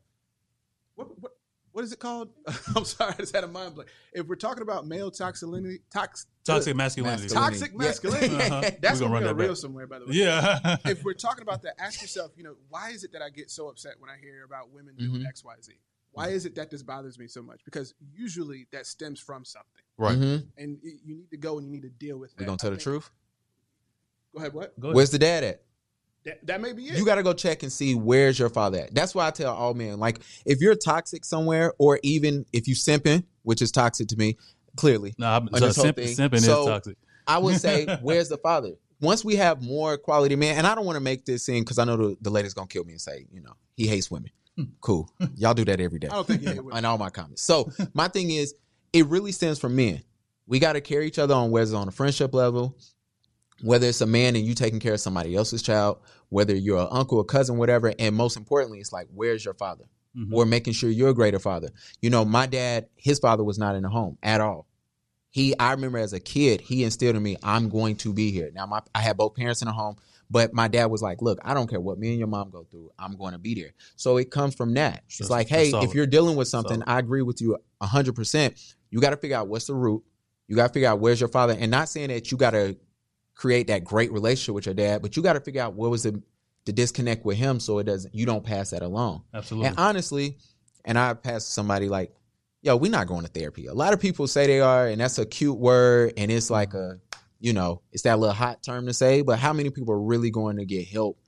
what 0.95 1.19
what 1.21 1.33
what 1.79 1.85
is 1.85 1.93
it 1.93 2.01
called? 2.01 2.31
I'm 2.75 2.85
sorry, 2.85 3.13
I 3.17 3.21
just 3.23 3.33
had 3.33 3.45
a 3.45 3.47
mind 3.47 3.77
blank. 3.77 3.89
If 4.13 4.27
we're 4.27 4.35
talking 4.35 4.63
about 4.65 4.85
male 4.85 5.13
toxicity, 5.13 5.79
tox, 5.93 6.27
Toxic 6.45 6.75
masculinity. 6.75 7.33
Masculinity. 7.33 7.35
toxic 7.35 7.71
Yeah. 7.73 7.79
masculinity, 7.79 8.35
Uh-huh. 8.35 8.71
that's 8.83 8.83
We're 8.83 8.83
gonna 8.83 8.99
gonna 8.99 9.13
run 9.15 9.23
that 9.23 9.35
reel 9.37 9.49
back. 9.53 9.57
somewhere, 9.59 9.87
by 9.87 9.99
the 10.01 10.07
way. 10.07 10.15
Yeah. 10.15 10.77
if 10.87 11.05
we're 11.05 11.13
talking 11.15 11.43
about 11.43 11.63
that, 11.63 11.81
ask 11.81 12.03
yourself, 12.03 12.33
you 12.37 12.43
know, 12.43 12.57
why 12.69 12.91
is 12.91 13.05
it 13.05 13.13
that 13.13 13.23
I 13.23 13.31
get 13.31 13.49
so 13.49 13.69
upset 13.69 13.93
when 14.01 14.11
I 14.11 14.17
hear 14.21 14.43
about 14.45 14.73
women 14.73 14.97
doing 14.97 15.21
Mhm. 15.23 15.27
X, 15.29 15.45
Y, 15.45 15.55
Z? 15.63 15.75
Why 16.11 16.31
is 16.31 16.47
it 16.47 16.57
that 16.57 16.69
this 16.69 16.83
bothers 16.83 17.17
me 17.17 17.29
so 17.29 17.43
much? 17.43 17.61
Because 17.65 17.95
usually 18.13 18.67
that 18.73 18.85
stems 18.85 19.21
from 19.21 19.45
something, 19.45 19.83
right. 19.99 20.19
Mhm. 20.19 20.49
and 20.57 20.81
you 20.83 21.15
need 21.15 21.31
to 21.31 21.37
go 21.37 21.59
and 21.59 21.67
you 21.69 21.73
need 21.73 21.83
to 21.83 21.91
deal 21.91 22.19
with 22.19 22.33
that. 22.33 22.41
We 22.41 22.47
gonna 22.47 22.59
tell 22.59 22.71
I 22.71 22.75
the 22.75 22.77
think- 22.79 22.83
truth. 22.83 23.11
Go 24.35 24.41
ahead. 24.41 24.53
What? 24.53 24.81
Go 24.81 24.89
ahead. 24.89 24.97
Where's 24.97 25.11
the 25.11 25.21
dad 25.21 25.45
at? 25.45 25.63
That, 26.29 26.47
that 26.47 26.61
may 26.61 26.73
be 26.73 26.89
it. 26.89 26.99
You 26.99 27.05
got 27.05 27.17
to 27.17 27.23
go 27.23 27.33
check 27.33 27.63
and 27.63 27.73
see 27.73 27.95
where's 27.95 28.39
your 28.39 28.49
father 28.51 28.79
at. 28.81 28.95
That's 28.95 29.15
why 29.15 29.27
I 29.27 29.31
tell 29.31 29.55
all 29.55 29.75
men, 29.75 29.99
like, 29.99 30.21
if 30.45 30.61
you're 30.61 30.75
toxic 30.75 31.25
somewhere, 31.25 31.73
or 31.79 31.99
even 32.03 32.45
if 32.53 32.69
you 32.69 32.75
simping, 32.75 33.25
which 33.43 33.63
is 33.63 33.73
toxic 33.73 34.09
to 34.09 34.17
me, 34.17 34.37
clearly, 34.77 35.15
No, 35.19 35.27
I'm, 35.29 35.49
on 35.49 35.61
this 35.61 35.77
whole 35.77 35.87
simp, 35.87 35.97
thing. 35.97 36.09
simping 36.17 36.41
So- 36.41 36.61
is 36.63 36.67
toxic. 36.67 36.97
I 37.27 37.37
would 37.39 37.61
say, 37.61 37.87
where's 38.03 38.29
the 38.29 38.39
father? 38.39 38.73
Once 39.01 39.25
we 39.25 39.37
have 39.37 39.63
more 39.63 39.97
quality 39.99 40.35
men, 40.35 40.57
and 40.57 40.67
I 40.67 40.75
don't 40.75 40.87
want 40.87 40.97
to 40.97 41.01
make 41.01 41.25
this 41.27 41.45
scene 41.45 41.63
because 41.63 41.79
I 41.79 41.85
know 41.85 41.97
the, 41.97 42.17
the 42.23 42.31
lady's 42.31 42.55
gonna 42.55 42.67
kill 42.69 42.85
me 42.85 42.93
and 42.93 43.01
say, 43.01 43.27
you 43.31 43.41
know, 43.43 43.53
he 43.77 43.87
hates 43.87 44.11
women. 44.11 44.31
Hmm. 44.57 44.65
Cool, 44.81 45.09
y'all 45.37 45.55
do 45.55 45.65
that 45.67 45.79
every 45.81 45.99
day 46.01 46.09
I 46.09 46.15
don't 46.15 46.27
think 46.27 46.43
you 46.43 46.49
hate 46.49 46.65
women. 46.65 46.79
on 46.79 46.85
all 46.85 46.99
my 46.99 47.11
comments. 47.11 47.43
So 47.43 47.71
my 47.95 48.09
thing 48.09 48.31
is, 48.31 48.55
it 48.93 49.07
really 49.07 49.31
stems 49.31 49.59
from 49.59 49.77
men. 49.77 50.03
We 50.47 50.59
got 50.59 50.73
to 50.73 50.81
carry 50.81 51.07
each 51.07 51.19
other 51.19 51.35
on 51.35 51.51
whether 51.51 51.65
it's 51.65 51.75
on 51.75 51.87
a 51.87 51.93
friendship 51.93 52.33
level, 52.35 52.77
whether 53.63 53.87
it's 53.87 54.01
a 54.01 54.07
man 54.07 54.35
and 54.35 54.45
you 54.47 54.55
taking 54.55 54.81
care 54.81 54.95
of 54.95 55.01
somebody 55.01 55.37
else's 55.37 55.63
child, 55.63 55.99
whether 56.31 56.55
you're 56.55 56.81
an 56.81 56.89
uncle 56.91 57.21
a 57.21 57.25
cousin, 57.25 57.57
whatever. 57.59 57.93
And 57.99 58.15
most 58.15 58.37
importantly, 58.37 58.79
it's 58.81 58.93
like, 58.93 59.09
where's 59.13 59.45
your 59.45 59.55
father? 59.55 59.85
Mhm. 60.17 60.33
Or 60.33 60.47
making 60.47 60.73
sure 60.73 60.91
you're 60.91 61.11
a 61.11 61.15
greater 61.15 61.39
father. 61.39 61.69
You 62.01 62.11
know, 62.11 62.25
my 62.25 62.47
dad, 62.47 62.87
his 62.97 63.19
father 63.19 63.45
was 63.45 63.59
not 63.59 63.77
in 63.77 63.83
the 63.83 63.89
home 63.89 64.19
at 64.23 64.41
all. 64.41 64.67
He, 65.31 65.57
I 65.59 65.73
remember 65.73 65.99
as 65.99 66.13
a 66.15 66.21
kid, 66.21 66.61
he 66.63 66.83
instilled 66.85 67.15
in 67.15 67.23
me, 67.23 67.37
I'm 67.43 67.69
going 67.69 67.97
to 67.97 68.13
be 68.13 68.31
here. 68.33 68.51
Now, 68.55 68.67
my, 68.67 68.81
I 68.95 69.01
had 69.01 69.17
both 69.17 69.35
parents 69.35 69.61
in 69.61 69.67
the 69.67 69.73
home, 69.73 69.97
but 70.31 70.55
my 70.55 70.67
dad 70.69 70.87
was 70.87 71.03
like, 71.03 71.21
look, 71.21 71.39
I 71.45 71.53
don't 71.55 71.69
care 71.69 71.81
what 71.81 71.99
me 71.99 72.09
and 72.11 72.19
your 72.19 72.29
mom 72.29 72.51
go 72.51 72.65
through. 72.65 72.91
I'm 72.99 73.17
going 73.17 73.33
to 73.33 73.39
be 73.39 73.55
there. 73.55 73.73
So 73.97 74.17
it 74.17 74.31
comes 74.31 74.55
from 74.55 74.75
that. 74.75 75.05
It's 75.21 75.31
like, 75.31 75.49
hey, 75.49 75.71
if 75.85 75.95
you're 75.95 76.07
dealing 76.07 76.37
with 76.37 76.49
something. 76.49 76.83
I 76.87 76.99
agree 76.99 77.23
with 77.23 77.41
you 77.41 77.59
100%. 77.83 78.75
You 78.91 79.01
got 79.01 79.11
to 79.11 79.17
figure 79.19 79.37
out 79.37 79.49
what's 79.49 79.67
the 79.67 79.75
root. 79.75 80.03
You 80.49 80.57
got 80.57 80.69
to 80.69 80.73
figure 80.73 80.89
out 80.89 80.99
where's 81.01 81.21
your 81.21 81.29
father. 81.29 81.55
And 81.59 81.71
not 81.71 81.91
saying 81.91 82.09
that 82.09 82.33
you 82.33 82.39
got 82.39 82.51
to 82.53 82.77
create 83.39 83.69
that 83.69 83.85
great 83.85 84.13
relationship 84.13 84.55
with 84.55 84.67
your 84.67 84.75
dad, 84.75 85.01
but 85.01 85.17
you 85.17 85.23
got 85.23 85.35
to 85.35 85.41
figure 85.41 85.63
out 85.63 85.73
what 85.73 85.91
was 85.91 86.03
the, 86.03 86.21
the 86.67 86.73
disconnect 86.73 87.25
with 87.25 87.39
him 87.39 87.61
so 87.61 87.79
it 87.79 87.85
doesn't, 87.85 88.15
you 88.15 88.27
don't 88.27 88.45
pass 88.45 88.71
that 88.71 88.83
along. 88.83 89.23
Absolutely. 89.33 89.69
And 89.69 89.79
honestly, 89.79 90.37
and 90.85 90.99
I 90.99 91.15
passed 91.15 91.55
somebody 91.55 91.89
like, 91.89 92.13
yo, 92.63 92.77
we're 92.77 92.91
not 92.91 93.07
going 93.07 93.25
to 93.25 93.31
therapy. 93.31 93.67
A 93.67 93.73
lot 93.73 93.93
of 93.93 94.01
people 94.01 94.27
say 94.27 94.49
they 94.49 94.61
are, 94.61 94.89
and 94.89 95.01
that's 95.01 95.19
a 95.19 95.25
cute 95.25 95.57
word, 95.57 96.15
and 96.17 96.33
it's 96.33 96.51
like 96.51 96.75
a, 96.75 96.99
you 97.39 97.53
know, 97.53 97.81
it's 97.93 98.03
that 98.03 98.19
little 98.19 98.35
hot 98.35 98.63
term 98.65 98.87
to 98.87 98.93
say, 98.93 99.23
but 99.23 99.39
how 99.39 99.53
many 99.53 99.71
people 99.71 99.95
are 99.95 100.03
really 100.03 100.31
going 100.31 100.57
to 100.57 100.65
get 100.65 100.89
help, 100.89 101.21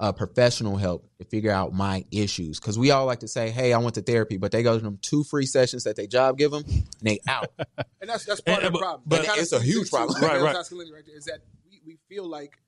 uh, 0.00 0.10
professional 0.12 0.76
help 0.76 1.06
to 1.18 1.24
figure 1.26 1.50
out 1.52 1.72
my 1.72 2.04
issues? 2.10 2.58
Because 2.58 2.78
we 2.78 2.90
all 2.90 3.06
like 3.06 3.20
to 3.20 3.28
say, 3.28 3.50
hey, 3.50 3.72
I 3.72 3.78
went 3.78 3.94
to 3.94 4.02
therapy, 4.02 4.36
but 4.38 4.50
they 4.50 4.62
go 4.62 4.76
to 4.76 4.82
them 4.82 4.98
two 5.02 5.22
free 5.24 5.46
sessions 5.46 5.84
that 5.84 5.94
they 5.96 6.06
job 6.08 6.38
give 6.38 6.50
them, 6.50 6.64
and 6.66 6.84
they 7.02 7.20
out. 7.28 7.46
and 8.00 8.08
that's 8.10 8.24
that's 8.24 8.40
part 8.40 8.58
And- 8.58 8.66
of 8.68 8.72
the 8.72 8.78
but- 8.78 8.80
problem. 8.82 9.02
but 9.06 9.26
That 9.26 9.38
it's 9.38 9.52
a 9.52 9.60
huge 9.60 9.90
problem. 9.90 10.20
Right, 10.22 10.40
right. 10.40 10.54
masculinity 10.54 10.92
right 10.94 11.04
there, 11.06 11.16
is 11.16 11.26
that 11.26 11.40
we, 11.70 11.80
we 11.86 11.98
feel 12.08 12.26
like 12.28 12.58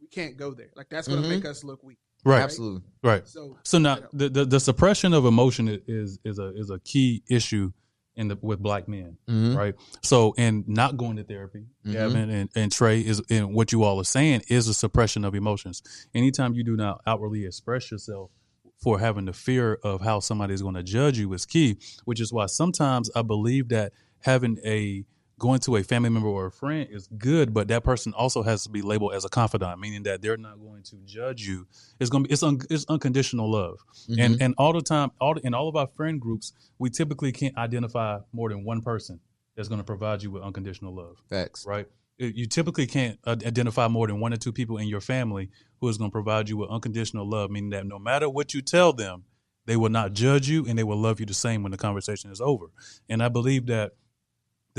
we 0.00 0.06
can't 0.08 0.36
go 0.36 0.52
there. 0.54 0.70
Like 0.74 0.88
that's 0.90 1.06
going 1.06 1.22
to 1.22 1.28
Mhm. 1.28 1.30
make 1.30 1.44
us 1.44 1.62
look 1.62 1.82
weak. 1.84 1.98
Right. 2.24 2.42
Absolutely. 2.42 2.82
Right. 3.02 3.26
So, 3.26 3.56
So 3.62 3.78
now 3.78 3.98
the, 4.12 4.28
the, 4.28 4.44
the 4.44 4.60
suppression 4.60 5.14
of 5.14 5.24
emotion 5.24 5.80
is 5.86 6.18
is 6.24 6.38
a 6.38 6.52
is 6.54 6.68
a 6.70 6.78
key 6.80 7.22
issue 7.30 7.72
in 8.20 8.28
the 8.28 8.38
with 8.42 8.60
black 8.60 8.86
men, 8.86 9.16
Mhm. 9.28 9.56
right? 9.56 9.74
So 10.02 10.34
and 10.38 10.68
not 10.68 10.96
going 10.96 11.16
to 11.16 11.24
therapy, 11.24 11.64
Mhm. 11.86 11.92
Gavin 11.92 12.30
and, 12.30 12.50
and 12.54 12.70
Trey 12.70 13.00
is 13.00 13.22
and 13.30 13.54
what 13.54 13.72
you 13.72 13.82
all 13.82 13.98
are 14.00 14.04
saying 14.04 14.42
is 14.48 14.68
a 14.68 14.74
suppression 14.74 15.24
of 15.24 15.34
emotions. 15.34 15.82
Anytime 16.14 16.54
you 16.54 16.62
do 16.62 16.76
not 16.76 17.00
outwardly 17.06 17.44
express 17.46 17.90
yourself 17.90 18.30
for 18.78 18.98
having 18.98 19.24
the 19.24 19.32
fear 19.32 19.74
of 19.82 20.00
how 20.02 20.20
somebody 20.20 20.54
is 20.54 20.62
going 20.62 20.74
to 20.74 20.82
judge 20.82 21.18
you 21.18 21.32
is 21.32 21.44
key, 21.46 21.78
which 22.04 22.20
is 22.20 22.32
why 22.32 22.46
sometimes 22.46 23.10
I 23.16 23.22
believe 23.22 23.68
that 23.70 23.92
having 24.20 24.58
a 24.64 25.04
going 25.40 25.58
to 25.58 25.74
a 25.76 25.82
family 25.82 26.10
member 26.10 26.28
or 26.28 26.46
a 26.46 26.52
friend 26.52 26.86
is 26.90 27.08
good, 27.18 27.52
but 27.52 27.66
that 27.68 27.82
person 27.82 28.12
also 28.14 28.42
has 28.42 28.62
to 28.62 28.68
be 28.68 28.82
labeled 28.82 29.14
as 29.14 29.24
a 29.24 29.28
confidant, 29.28 29.80
meaning 29.80 30.04
that 30.04 30.22
they're 30.22 30.36
not 30.36 30.60
going 30.60 30.84
to 30.84 30.96
judge 31.04 31.42
you. 31.42 31.66
It's 31.98 32.10
going 32.10 32.24
to 32.24 32.28
be 32.28 32.32
it's 32.32 32.44
un, 32.44 32.60
it's 32.70 32.84
unconditional 32.88 33.50
love, 33.50 33.80
and 34.16 34.40
and 34.40 34.54
all 34.58 34.72
the 34.72 34.82
time, 34.82 35.10
all 35.20 35.34
the, 35.34 35.44
in 35.44 35.54
all 35.54 35.68
of 35.68 35.74
our 35.74 35.88
friend 35.88 36.20
groups, 36.20 36.52
we 36.78 36.90
typically 36.90 37.32
can't 37.32 37.56
identify 37.56 38.18
more 38.32 38.50
than 38.50 38.64
one 38.64 38.82
person 38.82 39.18
that's 39.56 39.68
going 39.68 39.80
to 39.80 39.84
provide 39.84 40.22
you 40.22 40.30
with 40.30 40.42
unconditional 40.42 40.94
love 40.94 41.16
Facts. 41.28 41.66
right? 41.66 41.86
You 42.18 42.46
typically 42.46 42.86
can't 42.86 43.18
uh, 43.24 43.36
identify 43.46 43.88
more 43.88 44.06
than 44.06 44.20
one 44.20 44.34
or 44.34 44.36
two 44.36 44.52
people 44.52 44.76
in 44.76 44.88
your 44.88 45.00
family 45.00 45.48
who 45.80 45.88
is 45.88 45.96
going 45.96 46.10
to 46.10 46.12
provide 46.12 46.50
you 46.50 46.58
with 46.58 46.68
unconditional 46.68 47.26
love, 47.26 47.50
meaning 47.50 47.70
that 47.70 47.86
no 47.86 47.98
matter 47.98 48.28
what 48.28 48.52
you 48.52 48.60
tell 48.60 48.92
them, 48.92 49.24
they 49.64 49.76
will 49.76 49.88
not 49.88 50.12
judge 50.12 50.46
you 50.46 50.66
and 50.66 50.78
they 50.78 50.84
will 50.84 50.98
love 50.98 51.18
you 51.18 51.24
the 51.24 51.32
same 51.32 51.62
when 51.62 51.72
the 51.72 51.78
conversation 51.78 52.30
is 52.30 52.40
over. 52.40 52.66
And 53.08 53.22
I 53.22 53.28
believe 53.28 53.66
that 53.66 53.92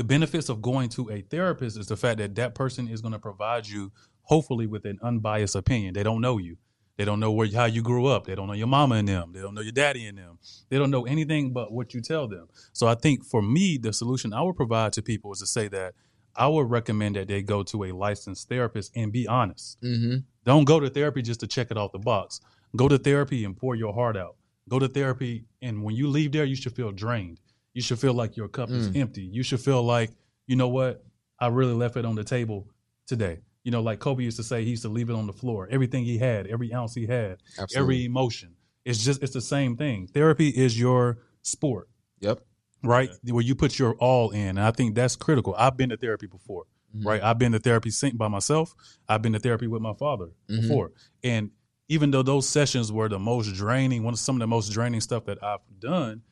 the 0.02 0.08
benefits 0.08 0.48
of 0.48 0.60
going 0.60 0.88
to 0.88 1.08
a 1.12 1.20
therapist 1.20 1.78
is 1.78 1.86
the 1.86 1.96
fact 1.96 2.18
that 2.18 2.34
that 2.34 2.56
person 2.56 2.88
is 2.88 3.00
going 3.00 3.12
to 3.12 3.20
provide 3.20 3.68
you, 3.68 3.92
hopefully, 4.22 4.66
with 4.66 4.84
an 4.84 4.98
unbiased 5.00 5.54
opinion. 5.54 5.94
They 5.94 6.02
don't 6.02 6.20
know 6.20 6.38
you. 6.38 6.56
They 6.96 7.04
don't 7.04 7.20
know 7.20 7.30
where 7.30 7.46
how 7.54 7.66
you 7.66 7.82
grew 7.82 8.06
up. 8.06 8.26
They 8.26 8.34
don't 8.34 8.48
know 8.48 8.52
your 8.52 8.66
mama 8.66 8.96
and 8.96 9.06
them. 9.06 9.30
They 9.32 9.40
don't 9.40 9.54
know 9.54 9.60
your 9.60 9.70
daddy 9.70 10.04
and 10.06 10.18
them. 10.18 10.40
They 10.70 10.78
don't 10.78 10.90
know 10.90 11.06
anything 11.06 11.52
but 11.52 11.70
what 11.72 11.94
you 11.94 12.00
tell 12.00 12.26
them. 12.26 12.48
So 12.72 12.88
I 12.88 12.96
think 12.96 13.24
for 13.24 13.42
me, 13.42 13.78
the 13.78 13.92
solution 13.92 14.32
I 14.32 14.42
would 14.42 14.56
provide 14.56 14.92
to 14.94 15.02
people 15.02 15.30
is 15.34 15.38
to 15.38 15.46
say 15.46 15.68
that 15.68 15.94
I 16.34 16.48
would 16.48 16.68
recommend 16.68 17.14
that 17.14 17.28
they 17.28 17.40
go 17.40 17.62
to 17.62 17.84
a 17.84 17.92
licensed 17.92 18.48
therapist 18.48 18.90
and 18.96 19.12
be 19.12 19.28
honest. 19.28 19.80
Mm-hmm. 19.82 20.16
Don't 20.44 20.64
go 20.64 20.80
to 20.80 20.90
therapy 20.90 21.22
just 21.22 21.38
to 21.40 21.46
check 21.46 21.70
it 21.70 21.76
off 21.76 21.92
the 21.92 22.00
box. 22.00 22.40
Go 22.74 22.88
to 22.88 22.98
therapy 22.98 23.44
and 23.44 23.56
pour 23.56 23.76
your 23.76 23.94
heart 23.94 24.16
out. 24.16 24.34
Go 24.68 24.80
to 24.80 24.88
therapy, 24.88 25.44
and 25.60 25.84
when 25.84 25.94
you 25.94 26.08
leave 26.08 26.32
there, 26.32 26.44
you 26.44 26.56
should 26.56 26.74
feel 26.74 26.90
drained. 26.90 27.38
You 27.74 27.82
should 27.82 27.98
feel 27.98 28.14
like 28.14 28.36
your 28.36 28.48
cup 28.48 28.70
is 28.70 28.88
Mm. 28.90 28.96
empty. 28.96 29.22
You 29.22 29.42
should 29.42 29.60
feel 29.60 29.82
like, 29.82 30.10
you 30.46 30.56
know 30.56 30.68
what? 30.68 31.04
I 31.38 31.48
really 31.48 31.72
left 31.74 31.96
it 31.96 32.04
on 32.04 32.14
the 32.14 32.24
table 32.24 32.68
today. 33.06 33.40
You 33.64 33.70
know, 33.70 33.80
like 33.80 33.98
Kobe 34.00 34.22
used 34.24 34.36
to 34.38 34.42
say, 34.42 34.64
he 34.64 34.70
used 34.70 34.82
to 34.82 34.88
leave 34.88 35.08
it 35.08 35.14
on 35.14 35.26
the 35.26 35.32
floor. 35.32 35.68
Everything 35.70 36.04
he 36.04 36.18
had, 36.18 36.46
every 36.48 36.72
ounce 36.74 36.94
he 36.94 37.06
had, 37.06 37.38
Absolutely. 37.58 37.76
every 37.80 38.04
emotion. 38.04 38.54
It's 38.84 39.02
just, 39.04 39.22
it's 39.22 39.32
the 39.32 39.40
same 39.40 39.76
thing. 39.76 40.08
Therapy 40.08 40.48
is 40.48 40.78
your 40.78 41.18
sport 41.42 41.88
Yep. 42.20 42.44
right? 42.82 43.10
Where 43.24 43.42
you 43.42 43.54
put 43.54 43.78
your 43.78 43.94
all 43.94 44.30
in. 44.30 44.48
And 44.58 44.60
I 44.60 44.72
think 44.72 44.94
that's 44.96 45.14
critical. 45.16 45.54
I've 45.56 45.76
been 45.76 45.90
to 45.90 45.96
therapy 45.96 46.26
before, 46.26 46.64
Mhm. 46.94 47.06
right? 47.06 47.22
I've 47.22 47.38
been 47.38 47.52
to 47.52 47.60
therapy 47.60 47.90
by 48.14 48.26
myself. 48.28 48.74
I've 49.08 49.22
been 49.22 49.32
to 49.34 49.38
therapy 49.38 49.68
with 49.68 49.80
my 49.82 49.94
father 49.94 50.30
Mhm. 50.50 50.62
before. 50.62 50.92
And 51.22 51.50
even 51.88 52.10
though 52.10 52.22
those 52.22 52.48
sessions 52.48 52.90
were 52.90 53.08
the 53.08 53.18
most 53.20 53.54
draining, 53.54 54.02
one 54.02 54.14
of 54.14 54.18
some 54.20 54.34
of 54.36 54.40
the 54.40 54.46
most 54.48 54.70
draining 54.72 55.00
stuff 55.00 55.24
that 55.26 55.42
I've 55.42 55.60
done, 55.78 56.22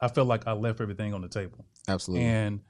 I 0.00 0.08
felt 0.08 0.28
like 0.28 0.46
I 0.46 0.52
left 0.52 0.80
everything 0.80 1.14
on 1.14 1.22
the 1.22 1.28
table. 1.28 1.64
Absolutely. 1.88 2.26
And 2.26 2.60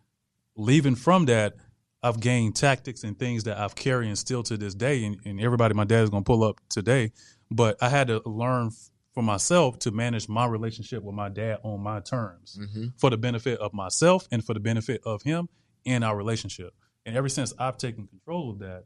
leaving 0.57 0.95
from 0.95 1.27
that, 1.27 1.55
I've 2.03 2.21
gained 2.21 2.55
tactics 2.55 3.03
and 3.05 3.19
things 3.19 3.45
that 3.45 3.59
I've 3.59 3.75
carried 3.75 4.09
and 4.09 4.19
still 4.19 4.43
to 4.45 4.57
this 4.57 4.75
day. 4.75 5.05
And, 5.05 5.19
and 5.25 5.41
everybody, 5.41 5.75
my 5.75 5.85
dad 5.85 6.03
is 6.03 6.11
going 6.11 6.23
to 6.23 6.27
pull 6.27 6.45
up 6.45 6.61
today, 6.69 7.13
but 7.51 7.77
I 7.83 7.89
had 7.89 8.09
to 8.09 8.23
learn 8.25 8.71
for 9.13 9.23
myself 9.23 9.79
to 9.81 9.91
manage 9.91 10.29
my 10.29 10.47
relationship 10.47 11.03
with 11.03 11.15
my 11.15 11.29
dad 11.29 11.59
on 11.63 11.81
my 11.81 12.01
terms 12.01 12.59
mm-hmm. 12.61 12.89
for 12.99 13.09
the 13.11 13.17
benefit 13.17 13.59
of 13.61 13.73
myself 13.73 14.29
and 14.31 14.45
for 14.45 14.53
the 14.53 14.61
benefit 14.61 15.01
of 15.07 15.23
him 15.23 15.49
and 15.87 16.05
our 16.05 16.17
relationship. 16.17 16.75
And 17.07 17.17
ever 17.17 17.29
since 17.29 17.55
I've 17.59 17.79
taken 17.79 18.07
control 18.07 18.51
of 18.51 18.59
that, 18.59 18.85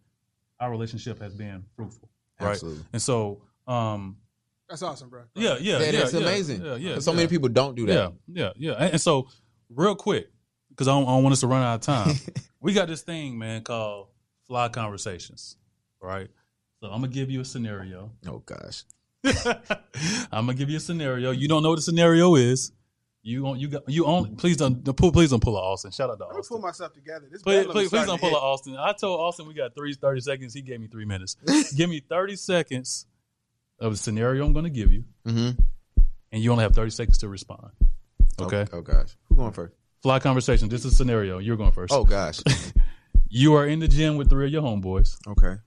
our 0.61 0.70
relationship 0.70 1.20
has 1.20 1.35
been 1.35 1.64
fruitful. 1.74 2.09
Right. 2.38 2.50
Absolutely. 2.50 2.85
And 2.92 3.03
so, 3.03 3.42
um, 3.66 4.18
that's 4.71 4.83
awesome, 4.83 5.09
bro. 5.11 5.25
yeah, 5.35 5.57
yeah, 5.61 5.79
Yeah, 5.79 5.85
yeah, 5.85 5.91
that's 6.01 6.13
yeah, 6.15 6.21
amazing. 6.21 6.65
Yeah, 6.65 6.77
yeah. 6.77 6.95
'Cause 6.95 7.05
so 7.05 7.11
yeah. 7.11 7.17
many 7.17 7.29
people 7.29 7.49
don't 7.51 7.75
do 7.75 7.85
that. 7.87 8.13
Yeah, 8.29 8.43
yeah, 8.45 8.53
yeah. 8.57 8.73
And, 8.79 8.93
and 8.93 9.01
so, 9.01 9.29
real 9.69 9.95
quick, 9.95 10.31
because 10.71 10.89
I 10.89 10.93
don't, 10.93 11.05
I 11.05 11.09
don't 11.09 11.23
want 11.25 11.33
us 11.35 11.41
to 11.41 11.47
run 11.49 11.63
out 11.63 11.75
of 11.75 11.81
time, 11.83 12.15
we 12.61 12.73
got 12.73 12.89
this 12.89 13.03
thing, 13.03 13.37
man, 13.39 13.63
called 13.63 14.09
Fly 14.47 14.69
Conversations. 14.69 15.57
Right. 16.01 16.29
So 16.83 16.87
I'm 16.89 17.03
gonna 17.03 17.09
give 17.09 17.31
you 17.31 17.41
a 17.43 17.45
scenario. 17.45 18.11
Oh 18.27 18.39
gosh. 18.39 18.85
I'm 20.33 20.47
gonna 20.47 20.55
give 20.55 20.71
you 20.71 20.79
a 20.79 20.81
scenario. 20.81 21.31
You 21.31 21.47
don't 21.49 21.63
know 21.63 21.69
what 21.71 21.77
the 21.77 21.83
scenario 21.83 22.37
is. 22.37 22.73
You 23.23 23.47
on 23.49 23.59
you 23.61 23.69
got 23.69 23.87
you 23.87 24.07
only 24.07 24.31
please 24.31 24.57
don't 24.57 24.83
don't 24.83 24.97
pull 24.97 25.13
please 25.13 25.29
don't 25.29 25.43
pull 25.43 25.59
a 25.59 25.61
Austin. 25.61 25.91
Shout 25.91 26.09
out 26.09 26.19
to 26.19 26.25
I'm 26.25 26.31
gonna 26.31 26.39
Austin. 26.41 26.55
pull 26.57 26.63
myself 26.67 26.95
together. 26.95 27.27
This 27.31 27.43
Please, 27.43 27.67
please, 27.67 27.85
is 27.85 27.91
please 27.91 28.07
don't 28.07 28.19
pull 28.19 28.31
hit. 28.31 28.39
Austin. 28.39 28.77
I 28.79 28.93
told 28.95 29.21
Austin 29.21 29.47
we 29.47 29.53
got 29.53 29.75
three, 29.77 29.93
30 29.93 30.21
seconds. 30.23 30.55
He 30.55 30.63
gave 30.63 30.81
me 30.81 30.87
three 30.87 31.05
minutes. 31.05 31.37
give 31.77 31.91
me 31.91 32.01
30 32.01 32.37
seconds 32.37 33.05
of 33.81 33.93
the 33.93 33.97
scenario 33.99 34.45
I'm 34.45 34.53
going 34.53 34.64
to 34.64 34.71
give 34.71 34.93
you, 34.93 35.05
Mm-hmm. 35.27 35.61
and 36.33 36.43
you 36.43 36.51
only 36.53 36.62
have 36.62 36.75
30 36.75 36.90
seconds 36.90 37.19
to 37.19 37.29
respond. 37.29 37.71
Okay? 38.40 38.66
Oh, 38.73 38.79
oh 38.79 38.83
gosh. 38.83 39.16
Who 39.29 39.37
going 39.37 39.53
first? 39.53 39.75
Fly 40.03 40.19
conversation. 40.19 40.69
This 40.69 40.85
is 40.85 40.93
a 40.93 40.97
scenario. 40.97 41.38
You're 41.38 41.57
going 41.57 41.73
first. 41.73 41.93
Oh 41.93 42.05
gosh. 42.05 42.40
You 43.33 43.55
are 43.55 43.64
in 43.64 43.79
the 43.79 43.87
gym 43.87 44.16
with 44.16 44.29
three 44.29 44.47
of 44.47 44.53
your 44.53 44.62
homeboys. 44.62 45.16
okay. 45.25 45.61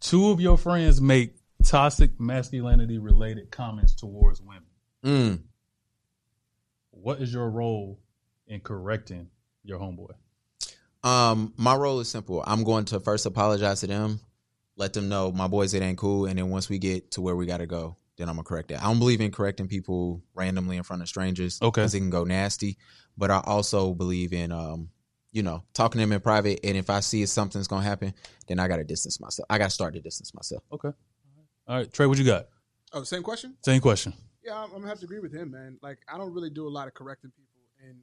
Two 0.00 0.30
of 0.30 0.40
your 0.40 0.56
friends 0.56 1.02
make 1.02 1.34
toxic 1.62 2.18
masculinity 2.18 2.96
related 2.96 3.50
comments 3.50 3.94
towards 3.94 4.40
women. 4.40 4.62
Mm. 5.04 5.40
What 6.92 7.20
is 7.20 7.30
your 7.32 7.50
role 7.50 8.00
in 8.46 8.60
correcting 8.60 9.28
your 9.64 9.78
homeboy? 9.78 10.12
Um, 11.04 11.52
my 11.58 11.74
role 11.74 12.00
is 12.00 12.08
simple. 12.08 12.42
I'm 12.46 12.64
going 12.64 12.86
to 12.86 13.00
first 13.00 13.26
apologize 13.26 13.80
to 13.80 13.86
them, 13.86 14.20
let 14.78 14.92
them 14.94 15.08
know 15.10 15.30
my 15.32 15.48
boys 15.48 15.74
it 15.74 15.82
ain't 15.82 15.98
cool, 15.98 16.24
and 16.26 16.38
then 16.38 16.48
once 16.48 16.68
we 16.70 16.78
get 16.78 17.10
to 17.12 17.20
where 17.20 17.36
we 17.36 17.44
got 17.44 17.58
to 17.58 17.66
go, 17.66 17.96
then 18.16 18.28
I'm 18.28 18.36
gonna 18.36 18.44
correct 18.44 18.68
that. 18.68 18.80
I 18.82 18.86
don't 18.86 18.98
believe 18.98 19.20
in 19.20 19.30
correcting 19.30 19.68
people 19.68 20.22
randomly 20.34 20.76
in 20.76 20.82
front 20.84 21.02
of 21.02 21.08
strangers, 21.08 21.58
Okay. 21.60 21.68
because 21.82 21.94
it 21.94 21.98
can 22.00 22.10
go 22.10 22.24
nasty. 22.24 22.78
But 23.16 23.30
I 23.30 23.40
also 23.44 23.92
believe 23.92 24.32
in, 24.32 24.50
um, 24.52 24.90
you 25.32 25.42
know, 25.42 25.62
talking 25.74 25.98
to 25.98 26.02
them 26.04 26.12
in 26.12 26.20
private, 26.20 26.60
and 26.64 26.76
if 26.76 26.88
I 26.90 27.00
see 27.00 27.26
something's 27.26 27.68
gonna 27.68 27.82
happen, 27.84 28.14
then 28.46 28.58
I 28.58 28.66
gotta 28.68 28.84
distance 28.84 29.20
myself. 29.20 29.46
I 29.50 29.58
gotta 29.58 29.70
start 29.70 29.94
to 29.94 30.00
distance 30.00 30.32
myself. 30.34 30.62
Okay. 30.72 30.90
All 31.66 31.76
right, 31.76 31.92
Trey, 31.92 32.06
what 32.06 32.16
you 32.18 32.24
got? 32.24 32.46
Oh, 32.92 33.02
same 33.02 33.22
question. 33.22 33.56
Same 33.62 33.80
question. 33.80 34.14
Yeah, 34.44 34.56
I'm, 34.56 34.64
I'm 34.70 34.78
gonna 34.78 34.88
have 34.88 35.00
to 35.00 35.04
agree 35.04 35.18
with 35.20 35.32
him, 35.34 35.50
man. 35.50 35.78
Like, 35.82 35.98
I 36.12 36.16
don't 36.16 36.32
really 36.32 36.50
do 36.50 36.66
a 36.66 36.70
lot 36.70 36.88
of 36.88 36.94
correcting 36.94 37.30
people 37.30 37.60
in 37.88 37.98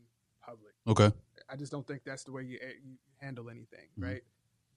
public. 0.46 0.74
Okay. 0.88 1.16
I 1.50 1.56
just 1.56 1.72
don't 1.72 1.86
think 1.88 2.04
that's 2.06 2.24
the 2.24 2.32
way 2.32 2.44
you, 2.44 2.58
eh, 2.62 2.74
you 2.84 2.92
handle 3.18 3.50
anything, 3.50 3.88
Mhm. 4.00 4.04
right? 4.04 4.22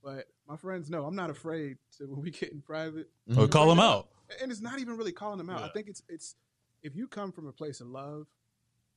But 0.03 0.27
my 0.47 0.57
friends 0.57 0.91
know 0.91 1.05
I'm 1.07 1.17
not 1.17 1.31
afraid 1.31 1.79
to 1.99 2.07
when 2.07 2.23
we 2.23 2.31
get 2.31 2.53
in 2.53 2.61
private. 2.63 3.11
Or 3.31 3.47
Mhm. 3.47 3.51
call 3.51 3.69
them 3.69 3.81
out. 3.81 4.09
And 4.41 4.51
it's 4.53 4.61
not 4.61 4.79
even 4.79 4.97
really 4.97 5.13
calling 5.13 5.39
them 5.39 5.51
out. 5.51 5.63
I 5.63 5.69
think 5.69 5.89
it's 5.89 6.03
it's 6.09 6.37
if 6.83 6.95
you 6.95 7.09
come 7.09 7.33
from 7.33 7.47
a 7.47 7.53
place 7.53 7.81
of 7.81 7.89
love, 7.89 8.27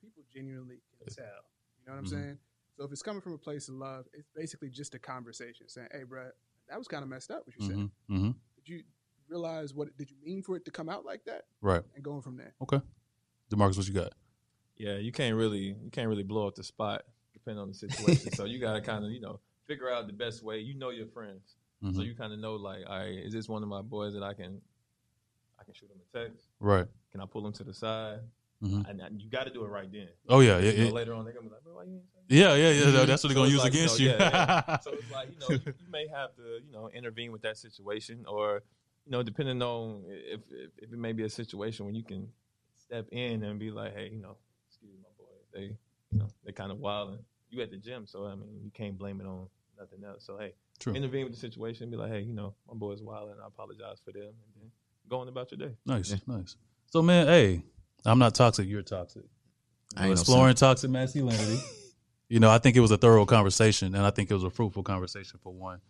people 0.01 0.23
genuinely 0.31 0.81
can 0.97 1.13
tell. 1.13 1.25
You 1.79 1.85
know 1.85 1.93
what 1.93 1.97
I'm 1.99 2.05
Mhm. 2.05 2.09
saying? 2.09 2.39
So 2.77 2.83
if 2.85 2.91
it's 2.91 3.01
coming 3.01 3.21
from 3.21 3.33
a 3.33 3.37
place 3.37 3.67
of 3.69 3.75
love, 3.75 4.07
it's 4.13 4.29
basically 4.35 4.69
just 4.69 4.93
a 4.95 4.99
conversation 4.99 5.67
saying, 5.67 5.89
"Hey, 5.91 6.03
bro, 6.03 6.31
that 6.67 6.77
was 6.77 6.87
kind 6.87 7.03
of 7.03 7.09
messed 7.09 7.31
up 7.31 7.45
what 7.45 7.55
you 7.55 7.65
said. 7.65 7.75
Mm-hmm. 7.77 8.15
Mm-hmm. 8.15 8.39
Did 8.55 8.69
you 8.69 8.83
realize 9.27 9.73
what 9.73 9.95
did 9.97 10.11
you 10.11 10.17
mean 10.23 10.43
for 10.43 10.55
it 10.55 10.65
to 10.65 10.71
come 10.71 10.89
out 10.89 11.05
like 11.05 11.23
that?" 11.25 11.45
Right. 11.61 11.83
And 11.95 12.03
going 12.03 12.21
from 12.21 12.37
there. 12.37 12.53
Okay. 12.61 12.81
Demarcus, 13.49 13.77
what 13.77 13.87
you 13.87 13.93
got? 13.93 14.13
Yeah, 14.77 14.97
you 14.97 15.11
can't 15.11 15.35
really 15.35 15.75
you 15.81 15.89
can't 15.91 16.07
really 16.09 16.23
blow 16.23 16.47
up 16.47 16.55
the 16.55 16.63
spot 16.63 17.03
depending 17.33 17.61
on 17.61 17.67
the 17.69 17.73
situation. 17.73 18.31
so 18.33 18.45
you 18.45 18.59
gotta 18.59 18.81
kind 18.81 19.05
of 19.05 19.11
you 19.11 19.19
know 19.21 19.39
figure 19.67 19.89
out 19.91 20.07
the 20.07 20.13
best 20.13 20.43
way. 20.43 20.59
You 20.59 20.73
know 20.75 20.89
your 20.89 21.07
friends, 21.07 21.55
so 21.81 21.87
Mhm. 22.01 22.05
you 22.05 22.15
kind 22.15 22.33
of 22.33 22.39
know 22.39 22.55
like, 22.55 22.83
all 22.87 22.99
right, 22.99 23.09
is 23.17 23.33
this 23.33 23.47
one 23.49 23.63
of 23.63 23.69
my 23.69 23.81
boys 23.81 24.13
that 24.13 24.23
I 24.23 24.33
can 24.33 24.61
I 25.59 25.63
can 25.63 25.73
shoot 25.73 25.89
him 25.91 25.97
a 26.01 26.17
text? 26.17 26.47
Right. 26.59 26.87
Can 27.11 27.21
I 27.21 27.25
pull 27.25 27.45
him 27.45 27.53
to 27.53 27.63
the 27.63 27.73
side? 27.73 28.21
Mhm. 28.63 28.87
And, 28.87 29.21
you 29.21 29.29
got 29.29 29.45
to 29.45 29.49
do 29.51 29.63
it 29.63 29.69
right 29.69 29.91
then. 29.91 30.09
Oh 30.29 30.39
yeah, 30.39 30.59
yeah, 30.59 30.71
You 30.71 30.77
know, 30.77 30.85
yeah, 30.85 30.91
later 30.91 31.13
on, 31.13 31.25
they're 31.25 31.33
gonna 31.33 31.47
be 31.47 31.53
like, 31.53 31.63
bro, 31.63 31.75
why 31.75 31.83
you 31.83 32.01
yeah, 32.27 32.55
yeah, 32.55 32.71
yeah. 32.71 32.91
no, 32.91 33.05
That's 33.05 33.23
what 33.23 33.29
they're 33.29 33.35
gonna 33.35 33.47
it's 33.47 33.53
use 33.53 33.63
like, 33.63 33.73
against 33.73 33.99
know, 33.99 34.05
you. 34.05 34.11
yeah, 34.11 34.17
yeah. 34.19 34.77
So 34.83 34.91
it's 34.91 35.11
like 35.11 35.29
you 35.31 35.39
know 35.39 35.49
you, 35.49 35.73
you 35.79 35.91
may 35.91 36.07
have 36.07 36.33
to 36.35 36.59
you 36.65 36.71
know 36.71 36.89
intervene 36.89 37.31
with 37.31 37.41
that 37.41 37.57
situation, 37.57 38.25
or 38.27 38.63
you 39.05 39.11
know 39.11 39.21
depending 39.23 39.61
on 39.61 40.03
if 40.07 40.41
if, 40.49 40.69
if 40.77 40.93
it 40.93 40.97
may 40.99 41.11
be 41.11 41.23
a 41.23 41.29
situation 41.29 41.85
when 41.85 41.95
you 41.95 42.03
can 42.03 42.31
step 42.75 43.07
in 43.11 43.43
and 43.43 43.59
be 43.59 43.69
like, 43.71 43.93
hey, 43.95 44.09
you 44.13 44.21
know, 44.21 44.37
excuse 44.69 44.93
my 45.01 45.09
boy, 45.17 45.31
they 45.53 45.75
you 46.11 46.19
know 46.19 46.27
they 46.45 46.51
kind 46.51 46.71
of 46.71 46.79
wild 46.79 47.09
and 47.13 47.19
you 47.51 47.61
at 47.61 47.71
the 47.71 47.77
gym, 47.77 48.07
so 48.07 48.25
I 48.25 48.35
mean 48.35 48.61
you 48.63 48.71
can't 48.73 48.97
blame 48.97 49.21
it 49.21 49.27
on 49.27 49.47
nothing 49.77 50.03
else. 50.03 50.25
So 50.25 50.37
hey, 50.37 50.53
True. 50.79 50.93
intervene 50.93 51.25
with 51.25 51.33
the 51.33 51.39
situation, 51.39 51.89
be 51.89 51.97
like, 51.97 52.11
hey, 52.11 52.21
you 52.21 52.33
know, 52.33 52.55
my 52.67 52.73
boy's 52.73 53.01
wild 53.01 53.29
and 53.31 53.39
I 53.41 53.47
apologize 53.47 53.99
for 54.03 54.11
them, 54.11 54.23
and 54.23 54.55
then 54.55 54.71
go 55.09 55.19
on 55.19 55.27
about 55.27 55.51
your 55.51 55.67
day. 55.67 55.75
Nice, 55.85 56.15
nice. 56.27 56.55
So 56.87 57.01
man, 57.01 57.27
hey, 57.27 57.61
I'm 58.05 58.19
not 58.19 58.35
toxic. 58.35 58.67
You're 58.67 58.81
toxic. 58.81 59.23
I 59.95 60.07
ain't 60.07 60.15
no 60.15 60.21
exploring 60.21 60.55
toxic 60.55 60.89
masculinity. 60.89 61.59
you 62.29 62.39
know, 62.39 62.49
I 62.49 62.59
think 62.59 62.77
it 62.77 62.79
was 62.79 62.91
a 62.91 62.97
thorough 62.97 63.25
conversation, 63.25 63.93
and 63.93 64.05
I 64.05 64.09
think 64.09 64.31
it 64.31 64.33
was 64.33 64.43
a 64.43 64.49
fruitful 64.49 64.83
conversation 64.83 65.39
for 65.43 65.53
one. 65.53 65.81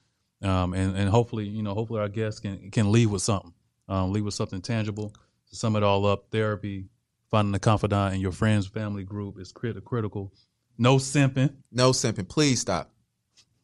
Um, 0.41 0.73
and 0.73 0.97
and 0.97 1.09
hopefully, 1.09 1.47
you 1.47 1.61
know, 1.61 1.73
hopefully 1.73 1.99
our 1.99 2.09
guests 2.09 2.39
can 2.39 2.71
can 2.71 2.91
leave 2.91 3.11
with 3.11 3.21
something. 3.21 3.53
Um, 3.87 4.11
leave 4.11 4.25
with 4.25 4.33
something 4.33 4.61
tangible. 4.61 5.13
To 5.49 5.55
sum 5.55 5.75
it 5.75 5.83
all 5.83 6.05
up, 6.05 6.31
therapy, 6.31 6.85
finding 7.29 7.53
a 7.53 7.59
confidant 7.59 8.15
in 8.15 8.21
your 8.21 8.31
friends, 8.31 8.67
family 8.67 9.03
group 9.03 9.39
is 9.39 9.51
crit- 9.51 9.83
critical. 9.83 10.33
No 10.77 10.97
simping. 10.97 11.53
No 11.71 11.91
simping. 11.91 12.27
Please 12.27 12.59
stop. 12.61 12.91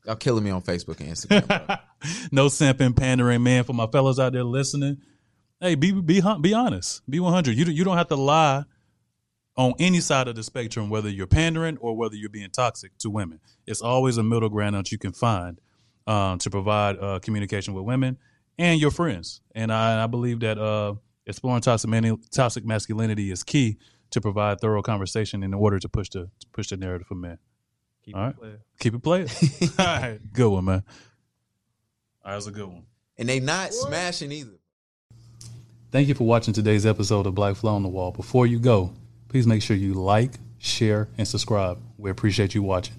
Y'all 0.06 0.16
killing 0.16 0.44
me 0.44 0.50
on 0.52 0.62
Facebook 0.62 1.00
and 1.00 1.10
Instagram. 1.10 1.80
no 2.32 2.46
simping, 2.48 2.96
pandering, 2.96 3.44
man. 3.44 3.64
For 3.64 3.74
my 3.74 3.88
fellas 3.88 4.20
out 4.20 4.34
there 4.34 4.44
listening, 4.44 4.98
hey, 5.60 5.76
be 5.76 5.92
be 5.92 6.22
be 6.42 6.54
honest. 6.54 7.02
Be 7.10 7.20
one 7.20 7.34
hundred. 7.34 7.58
You 7.58 7.66
don't- 7.66 7.76
you 7.76 7.84
don't 7.84 7.98
have 7.98 8.08
to 8.10 8.16
lie 8.16 8.64
on 9.58 9.74
any 9.80 10.00
side 10.00 10.28
of 10.28 10.36
the 10.36 10.44
spectrum, 10.44 10.90
whether 10.90 11.10
you're 11.10 11.26
pandering 11.28 11.78
or 11.80 11.98
whether 11.98 12.16
you're 12.16 12.30
being 12.30 12.50
toxic 12.52 12.96
to 13.00 13.10
women. 13.10 13.40
It's 13.66 13.82
always 13.82 14.18
a 14.18 14.24
middle 14.24 14.50
ground 14.50 14.76
that 14.76 14.92
you 14.92 15.00
can 15.00 15.12
find 15.14 15.60
um, 16.06 16.38
to 16.40 16.50
provide 16.52 16.98
uh, 17.00 17.20
communication 17.20 17.74
with 17.74 17.84
women 17.84 18.18
and 18.60 18.80
your 18.80 18.92
friends. 18.92 19.42
And 19.56 19.72
I, 19.74 20.04
I 20.04 20.08
believe 20.08 20.42
that 20.42 20.60
uh, 20.60 20.94
exploring 21.26 21.62
toxic, 21.62 21.90
toxic 22.32 22.66
masculinity 22.66 23.32
is 23.32 23.44
key 23.44 23.78
to 24.12 24.22
provide 24.22 24.60
thorough 24.62 24.82
conversation 24.82 25.44
in 25.44 25.54
order 25.54 25.80
to 25.80 25.90
push 25.90 26.10
the 26.10 26.30
to 26.40 26.48
push 26.54 26.70
the 26.70 26.78
narrative 26.78 27.08
for 27.08 27.16
men. 27.16 27.38
Keep 28.04 28.16
All 28.16 28.22
it 28.22 28.26
right. 28.26 28.38
playing. 28.38 28.58
Keep 28.80 28.94
it 28.96 29.04
playing. 29.04 29.28
All 29.80 29.86
right, 29.86 30.20
good 30.34 30.50
one, 30.50 30.66
man. 30.66 30.74
All 30.76 30.82
right, 32.26 32.32
that 32.32 32.36
was 32.36 32.48
a 32.48 32.52
good 32.52 32.68
one. 32.68 32.84
and 33.18 33.28
they 33.28 33.40
not 33.40 33.74
smashing 33.74 34.32
either. 34.32 34.52
Thank 35.92 36.08
you 36.10 36.14
for 36.16 36.26
watching 36.26 36.54
today's 36.54 36.86
episode 36.86 37.26
of 37.26 37.36
Black 37.36 37.56
Flow 37.56 37.74
on 37.76 37.84
the 37.84 37.90
Wall. 37.90 38.12
Before 38.12 38.46
you 38.46 38.60
go, 38.60 38.92
please 39.30 39.48
make 39.48 39.62
sure 39.62 39.76
you 39.76 39.94
like, 39.94 40.34
share, 40.58 41.08
and 41.18 41.26
subscribe. 41.28 41.80
We 41.98 42.10
appreciate 42.10 42.54
you 42.54 42.62
watching. 42.64 42.96